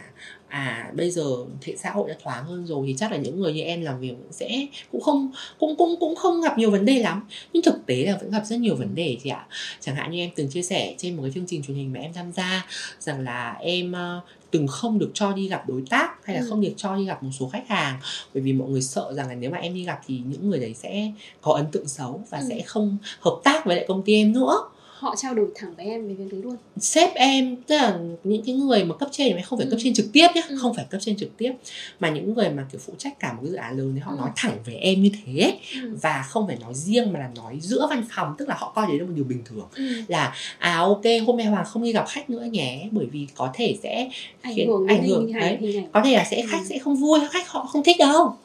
[0.48, 1.24] à bây giờ
[1.62, 4.00] thị xã hội đã thoáng hơn rồi thì chắc là những người như em làm
[4.00, 7.64] việc cũng sẽ cũng không cũng cũng cũng không gặp nhiều vấn đề lắm nhưng
[7.64, 9.48] thực tế là vẫn gặp rất nhiều vấn đề chị ạ
[9.82, 12.00] chẳng hạn như em từng chia sẻ trên một cái chương trình truyền hình mà
[12.00, 12.66] em tham gia
[13.00, 14.22] rằng là em ờ,
[14.52, 16.48] từng không được cho đi gặp đối tác hay là Ừ.
[16.50, 18.00] không được cho đi gặp một số khách hàng
[18.34, 20.60] bởi vì mọi người sợ rằng là nếu mà em đi gặp thì những người
[20.60, 22.46] đấy sẽ có ấn tượng xấu và Ừ.
[22.50, 24.58] sẽ không hợp tác với lại công ty em nữa
[24.96, 28.44] họ trao đổi thẳng với em về việc đấy luôn sếp em tức là những
[28.46, 29.84] cái người mà cấp trên không phải cấp Ừ.
[29.84, 30.58] trên trực tiếp nhé Ừ.
[30.62, 31.52] không phải cấp trên trực tiếp
[32.00, 34.12] mà những người mà kiểu phụ trách cả một cái dự án lớn thì họ
[34.12, 34.18] Ừ.
[34.18, 35.60] nói thẳng với em như thế ấy.
[35.84, 35.98] ừ.
[36.02, 38.88] và không phải nói riêng mà là nói giữa văn phòng tức là họ coi
[38.88, 39.84] đấy là một điều bình thường Ừ.
[40.08, 43.52] là à ok hôm nay hoàng không đi gặp khách nữa nhé bởi vì có
[43.54, 44.10] thể sẽ
[44.42, 45.58] ảnh hưởng ảnh hưởng, đấy.
[45.62, 46.48] hình có thể là sẽ Ừ.
[46.52, 48.36] khách sẽ không vui khách họ không thích đâu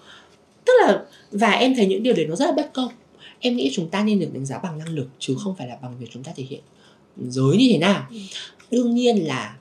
[0.65, 2.89] tức là và em thấy những điều đấy nó rất là bất công
[3.41, 5.77] em nghĩ chúng ta nên được đánh giá bằng năng lực chứ không phải là
[5.83, 6.61] bằng việc chúng ta thể hiện
[7.29, 8.17] giới như thế nào Ừ.
[8.71, 9.57] đương nhiên là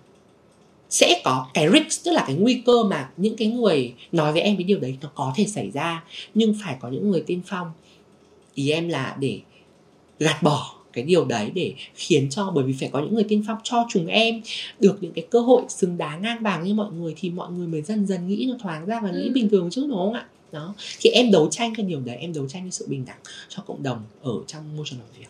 [0.89, 4.41] sẽ có cái risk tức là cái nguy cơ mà những cái người nói với
[4.41, 6.03] em cái điều đấy nó có thể xảy ra
[6.33, 7.71] nhưng phải có những người tiên phong
[8.53, 9.39] ý em là để
[10.19, 13.43] gạt bỏ cái điều đấy để khiến cho bởi vì phải có những người tiên
[13.47, 14.41] phong cho chúng em
[14.79, 17.67] được những cái cơ hội xứng đáng ngang bằng như mọi người thì mọi người
[17.67, 19.31] mới dần dần nghĩ nó thoáng ra và nghĩ Ừ.
[19.33, 22.33] bình thường chứ đúng không ạ đó thì em đấu tranh cái điều đấy em
[22.33, 23.19] đấu tranh cho sự bình đẳng
[23.49, 25.25] cho cộng đồng ở trong môi trường làm việc.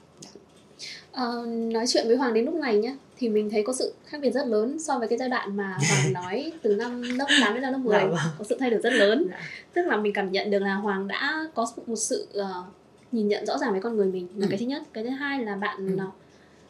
[1.11, 4.17] Ờ, nói chuyện với Hoàng đến lúc này nhá thì mình thấy có sự khác
[4.21, 7.53] biệt rất lớn so với cái giai đoạn mà Hoàng nói từ năm lớp 8
[7.53, 8.17] đến năm lớp 10 Dạ vâng.
[8.37, 9.39] có sự thay đổi rất lớn Dạ.
[9.73, 12.63] tức là mình cảm nhận được là Hoàng đã có một sự ờ,
[13.11, 14.49] nhìn nhận rõ ràng với con người mình là Ừ.
[14.49, 16.03] cái thứ nhất cái thứ hai là bạn Ừ.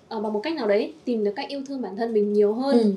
[0.08, 2.54] ờ, bằng một cách nào đấy tìm được cách yêu thương bản thân mình nhiều
[2.54, 2.92] hơn Ừ.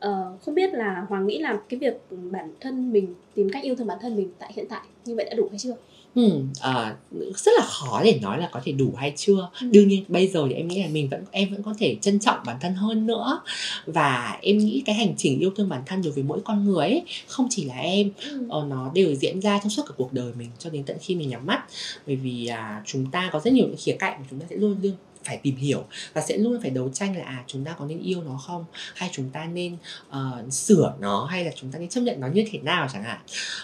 [0.00, 1.94] Ờ, không biết là Hoàng nghĩ là cái việc
[2.32, 5.24] bản thân mình tìm cách yêu thương bản thân mình tại hiện tại như vậy
[5.24, 5.74] đã đủ hay chưa?
[6.14, 6.96] Ừ, à,
[7.36, 9.66] rất là khó để nói là có thể đủ hay chưa Ừ.
[9.72, 12.18] đương nhiên bây giờ thì em nghĩ là mình vẫn em vẫn có thể trân
[12.18, 13.40] trọng bản thân hơn nữa
[13.86, 16.86] và em nghĩ cái hành trình yêu thương bản thân đối với mỗi con người
[16.86, 18.46] ấy, không chỉ là em Ừ.
[18.48, 21.14] ờ, nó đều diễn ra trong suốt cả cuộc đời mình cho đến tận khi
[21.14, 21.64] mình nhắm mắt
[22.06, 24.56] bởi vì à, chúng ta có rất nhiều những khía cạnh mà chúng ta sẽ
[24.56, 24.92] luôn luôn
[25.26, 28.00] phải tìm hiểu và sẽ luôn phải đấu tranh là à chúng ta có nên
[28.00, 28.64] yêu nó không?
[28.94, 29.76] Hay chúng ta nên
[30.08, 31.24] uh, sửa nó?
[31.24, 33.18] Hay là chúng ta nên chấp nhận nó như thế nào chẳng hạn?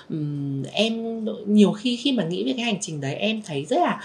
[0.08, 3.78] Um, em nhiều khi khi mà nghĩ về cái hành trình đấy em thấy rất
[3.80, 4.00] là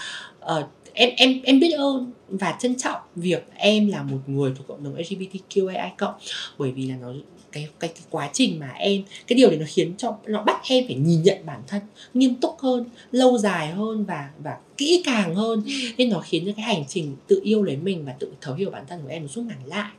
[0.58, 4.66] uh, em em em biết ơn và trân trọng việc em là một người thuộc
[4.66, 6.14] cộng đồng LGBTQAI cộng.
[6.58, 7.12] Bởi vì là nó
[7.52, 10.60] cái, cái cái quá trình mà em cái điều đấy nó khiến cho nó bắt
[10.68, 11.82] em phải nhìn nhận bản thân
[12.14, 15.62] nghiêm túc hơn lâu dài hơn và và kỹ càng hơn
[15.98, 18.70] nên nó khiến cho cái hành trình tự yêu lấy mình và tự thấu hiểu
[18.70, 19.90] bản thân của em nó rút ngắn lại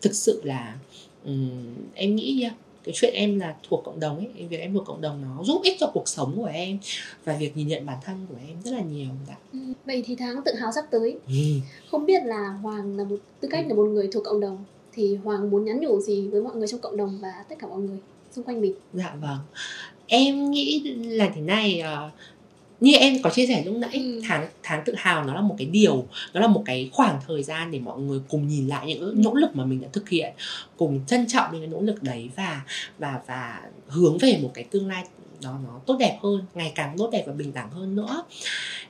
[0.00, 0.76] thực sự là
[1.24, 4.86] ừm, em nghĩ nha cái chuyện em là thuộc cộng đồng ấy việc em thuộc
[4.86, 6.78] cộng đồng nó giúp ích cho cuộc sống của em
[7.24, 9.34] và việc nhìn nhận bản thân của em rất là nhiều dạ.
[9.52, 9.58] Ừ.
[9.84, 11.60] Vậy thì tháng tự hào sắp tới Ừm.
[11.90, 15.16] không biết là Hoàng là một tư cách là một người thuộc cộng đồng thì
[15.24, 17.80] Hoàng muốn nhắn nhủ gì với mọi người trong cộng đồng và tất cả mọi
[17.80, 17.98] người
[18.32, 18.74] xung quanh mình?
[18.92, 19.38] Dạ vâng
[20.06, 22.10] Em nghĩ là thế này ờ,
[22.80, 24.20] Như em có chia sẻ lúc nãy Ừ.
[24.28, 27.42] tháng tháng tự hào nó là một cái điều Nó là một cái khoảng thời
[27.42, 30.08] gian để mọi người cùng nhìn lại những cái nỗ lực mà mình đã thực
[30.08, 30.32] hiện
[30.76, 32.60] Cùng trân trọng những cái nỗ lực đấy Và
[32.98, 35.04] và và hướng về một cái tương lai
[35.42, 38.24] nó nó tốt đẹp hơn ngày càng tốt đẹp và bình đẳng hơn nữa.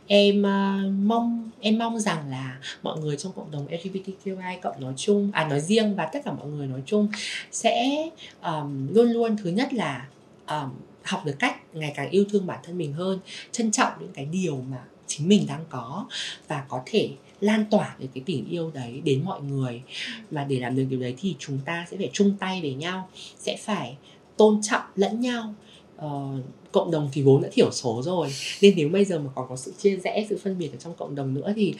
[0.07, 4.92] Em uh, mong em mong rằng là mọi người trong cộng đồng LGBTQI cộng nói
[4.96, 7.09] chung à nói riêng và tất cả mọi người nói chung
[7.53, 8.05] sẽ
[8.42, 10.09] um, luôn luôn thứ nhất là
[10.46, 10.70] um,
[11.03, 13.18] học được cách ngày càng yêu thương bản thân mình hơn
[13.53, 16.07] trân trọng những cái điều mà chính mình đang có
[16.48, 19.82] và có thể lan tỏa được cái tình yêu đấy đến mọi người.
[20.30, 23.09] Và để làm được điều đấy thì chúng ta sẽ phải chung tay với nhau
[23.38, 23.96] sẽ phải
[24.36, 25.55] tôn trọng lẫn nhau
[25.97, 26.38] Ờ,
[26.72, 28.28] cộng đồng thì vốn đã thiểu số rồi.
[28.62, 30.95] Nên nếu bây giờ mà còn có sự chia rẽ sự phân biệt ở trong
[30.95, 31.74] cộng đồng nữa thì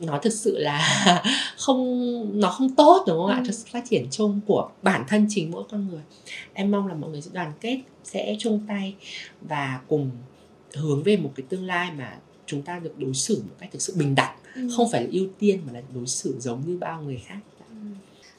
[0.00, 1.22] nó thực sự là
[1.58, 3.38] không nó không tốt đúng không ạ?
[3.38, 3.44] Ừ.
[3.46, 6.02] cho sự phát triển chung của bản thân chính mỗi con người.
[6.52, 8.94] Em mong là mọi người sẽ đoàn kết sẽ chung tay
[9.40, 10.10] và cùng
[10.74, 13.82] hướng về một cái tương lai mà chúng ta được đối xử một cách thực
[13.82, 14.36] sự bình đẳng.
[14.54, 14.68] Ừ.
[14.76, 17.38] không phải là ưu tiên mà là đối xử giống như bao người khác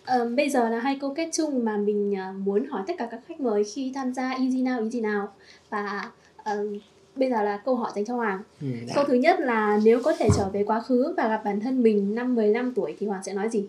[0.08, 3.08] Ờ, bây giờ là hai câu kết chung mà mình à, muốn hỏi tất cả
[3.12, 5.28] các khách mời khi tham gia Easy Now Easy Nào
[5.70, 6.12] và
[6.44, 6.68] ờ,
[7.16, 8.42] bây giờ là câu hỏi dành cho Hoàng.
[8.62, 8.94] ừ, dạ.
[8.96, 11.84] Câu thứ nhất là nếu có thể trở về quá khứ và gặp bản thân
[11.84, 13.66] mình năm 15 tuổi thì Hoàng sẽ nói gì?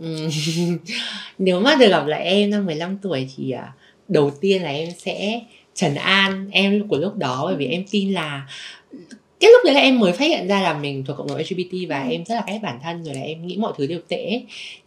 [0.00, 0.28] Ừ.
[1.38, 3.72] Nếu mà được gặp lại em năm 15 tuổi thì à,
[4.08, 5.40] đầu tiên là em sẽ
[5.74, 8.48] trấn an em của lúc đó bởi vì em tin là
[9.40, 11.88] cái lúc đấy là em mới phát hiện ra là mình thuộc cộng đồng LGBT
[11.88, 12.10] và Ừ.
[12.10, 14.40] em rất là ghét bản thân rồi là em nghĩ mọi thứ đều tệ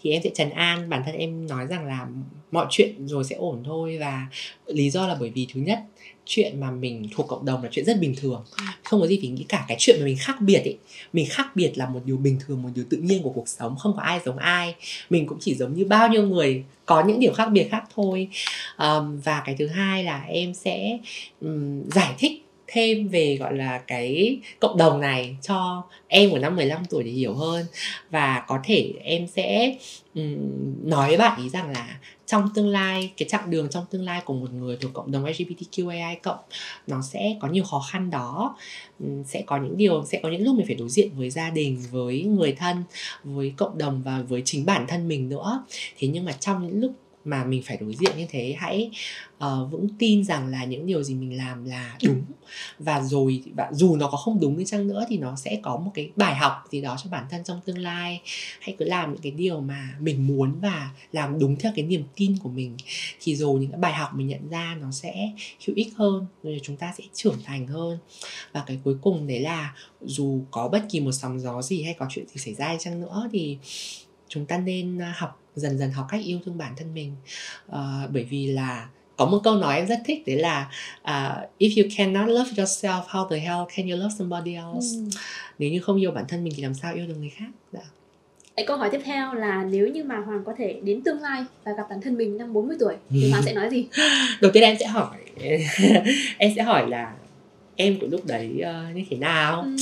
[0.03, 2.07] thì em sẽ trấn an bản thân em nói rằng là
[2.51, 4.27] mọi chuyện rồi sẽ ổn thôi và
[4.67, 5.79] lý do là bởi vì thứ nhất
[6.25, 8.43] chuyện mà mình thuộc cộng đồng là chuyện rất bình thường.
[8.83, 10.77] Không có gì phải nghĩ cả cái chuyện mà mình khác biệt ấy.
[11.13, 13.75] Mình khác biệt là một điều bình thường một điều tự nhiên của cuộc sống
[13.79, 14.75] không có ai giống ai.
[15.09, 18.27] Mình cũng chỉ giống như bao nhiêu người có những điều khác biệt khác thôi.
[18.77, 20.97] Um, và cái thứ hai là em sẽ
[21.41, 22.42] um, giải thích
[22.73, 27.11] thêm về gọi là cái cộng đồng này cho em của năm 15 tuổi để
[27.11, 27.65] hiểu hơn.
[28.09, 29.75] Và có thể em sẽ
[30.15, 30.35] um,
[30.83, 34.21] nói với bạn ý rằng là trong tương lai cái chặng đường trong tương lai
[34.25, 36.37] của một người thuộc cộng đồng LGBTQAI cộng
[36.87, 38.57] nó sẽ có nhiều khó khăn đó.
[39.25, 41.81] Sẽ có những điều sẽ có những lúc mình phải đối diện với gia đình
[41.91, 42.83] với người thân
[43.23, 45.63] với cộng đồng và với chính bản thân mình nữa.
[45.97, 46.91] Thế nhưng mà trong những lúc
[47.25, 48.91] mà mình phải đối diện như thế hãy
[49.37, 52.21] uh, vững tin rằng là những điều gì mình làm là đúng.
[52.79, 55.77] Và rồi và dù nó có không đúng đi chăng nữa thì nó sẽ có
[55.77, 58.21] một cái bài học gì đó cho bản thân trong tương lai.
[58.59, 62.03] Hãy cứ làm những cái điều mà mình muốn và làm đúng theo cái niềm
[62.15, 62.77] tin của mình.
[63.21, 65.31] Thì rồi những cái bài học mình nhận ra nó sẽ
[65.67, 67.97] hữu ích hơn rồi chúng ta sẽ trưởng thành hơn.
[68.51, 71.93] Và cái cuối cùng đấy là dù có bất kỳ một sóng gió gì hay
[71.93, 73.57] có chuyện gì xảy ra chăng nữa thì
[74.33, 77.15] chúng ta nên à, học dần dần học cách yêu thương bản thân mình
[77.69, 80.69] uh, bởi vì là có một câu nói em rất thích đấy là
[81.01, 85.03] uh, if you cannot love yourself how the hell can you love somebody else ừ.
[85.59, 87.81] nếu như không yêu bản thân mình thì làm sao yêu được người khác dạ.
[88.67, 91.71] Câu hỏi tiếp theo là nếu như mà Hoàng có thể đến tương lai và
[91.77, 93.87] gặp bản thân mình năm 40 tuổi thì Hoàng sẽ nói gì?
[94.41, 95.17] Đầu tiên em sẽ hỏi
[96.37, 97.13] em sẽ hỏi là
[97.75, 99.61] em của lúc đấy uh, như thế nào?
[99.61, 99.75] Ừ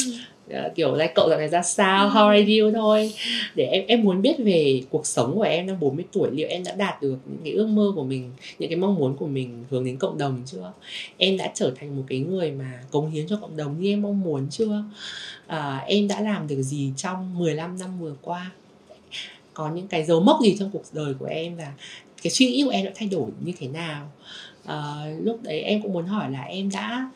[0.52, 2.10] uh, kiểu like cậu dạo này ra sao?
[2.10, 3.14] How are you thôi.
[3.56, 6.64] Để em em muốn biết về cuộc sống của em năm 40 tuổi liệu em
[6.64, 9.66] đã đạt được những cái ước mơ của mình những cái mong muốn của mình
[9.70, 10.74] hướng đến cộng đồng chưa?
[11.18, 14.02] Em đã trở thành một cái người mà cống hiến cho cộng đồng như em
[14.02, 14.84] mong muốn chưa?
[15.48, 18.52] Uh, em đã làm được gì trong 15 năm vừa qua?
[19.54, 21.74] Có những cái dấu mốc gì trong cuộc đời của em và
[22.22, 24.12] cái suy nghĩ của em đã thay đổi như thế nào?
[24.64, 27.10] Uh, lúc đấy em cũng muốn hỏi là em đã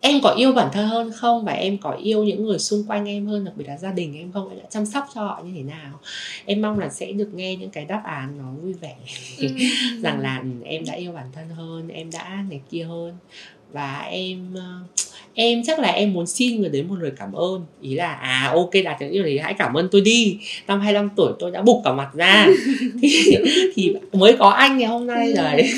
[0.00, 1.44] em có yêu bản thân hơn không?
[1.44, 4.18] Và em có yêu những người xung quanh em hơn đặc biệt là gia đình
[4.18, 4.48] em không?
[4.48, 6.00] Em đã chăm sóc cho họ như thế nào?
[6.44, 8.96] Em mong là sẽ được nghe những cái đáp án nó vui vẻ.
[9.38, 9.46] Ừ.
[10.02, 13.16] rằng là ừ, em đã yêu bản thân hơn em đã này kia hơn.
[13.72, 14.54] Và em
[15.40, 18.50] em chắc là em muốn xin người đến một lời cảm ơn ý là à
[18.54, 21.62] ok đạt được yêu thì hãy cảm ơn tôi đi năm 25 tuổi tôi đã
[21.62, 22.46] bục cả mặt ra
[23.02, 23.36] thì,
[23.74, 25.62] thì mới có anh ngày hôm nay rồi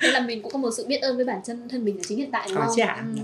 [0.00, 2.02] nên là mình cũng có một sự biết ơn với bản thân thân mình ở
[2.08, 2.76] chính hiện tại đúng có không?
[2.76, 3.04] Chả.
[3.16, 3.22] Ừ.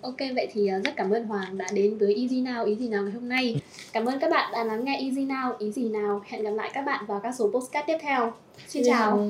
[0.00, 2.88] Ok vậy thì ờ, rất cảm ơn Hoàng đã đến với Easy Now ý gì
[2.88, 3.60] nào ngày hôm nay.
[3.92, 6.22] Cảm ơn các bạn đã lắng nghe Easy Now ý gì nào.
[6.26, 8.32] Hẹn gặp lại các bạn vào các số postcard tiếp theo.
[8.68, 9.28] Xin chào.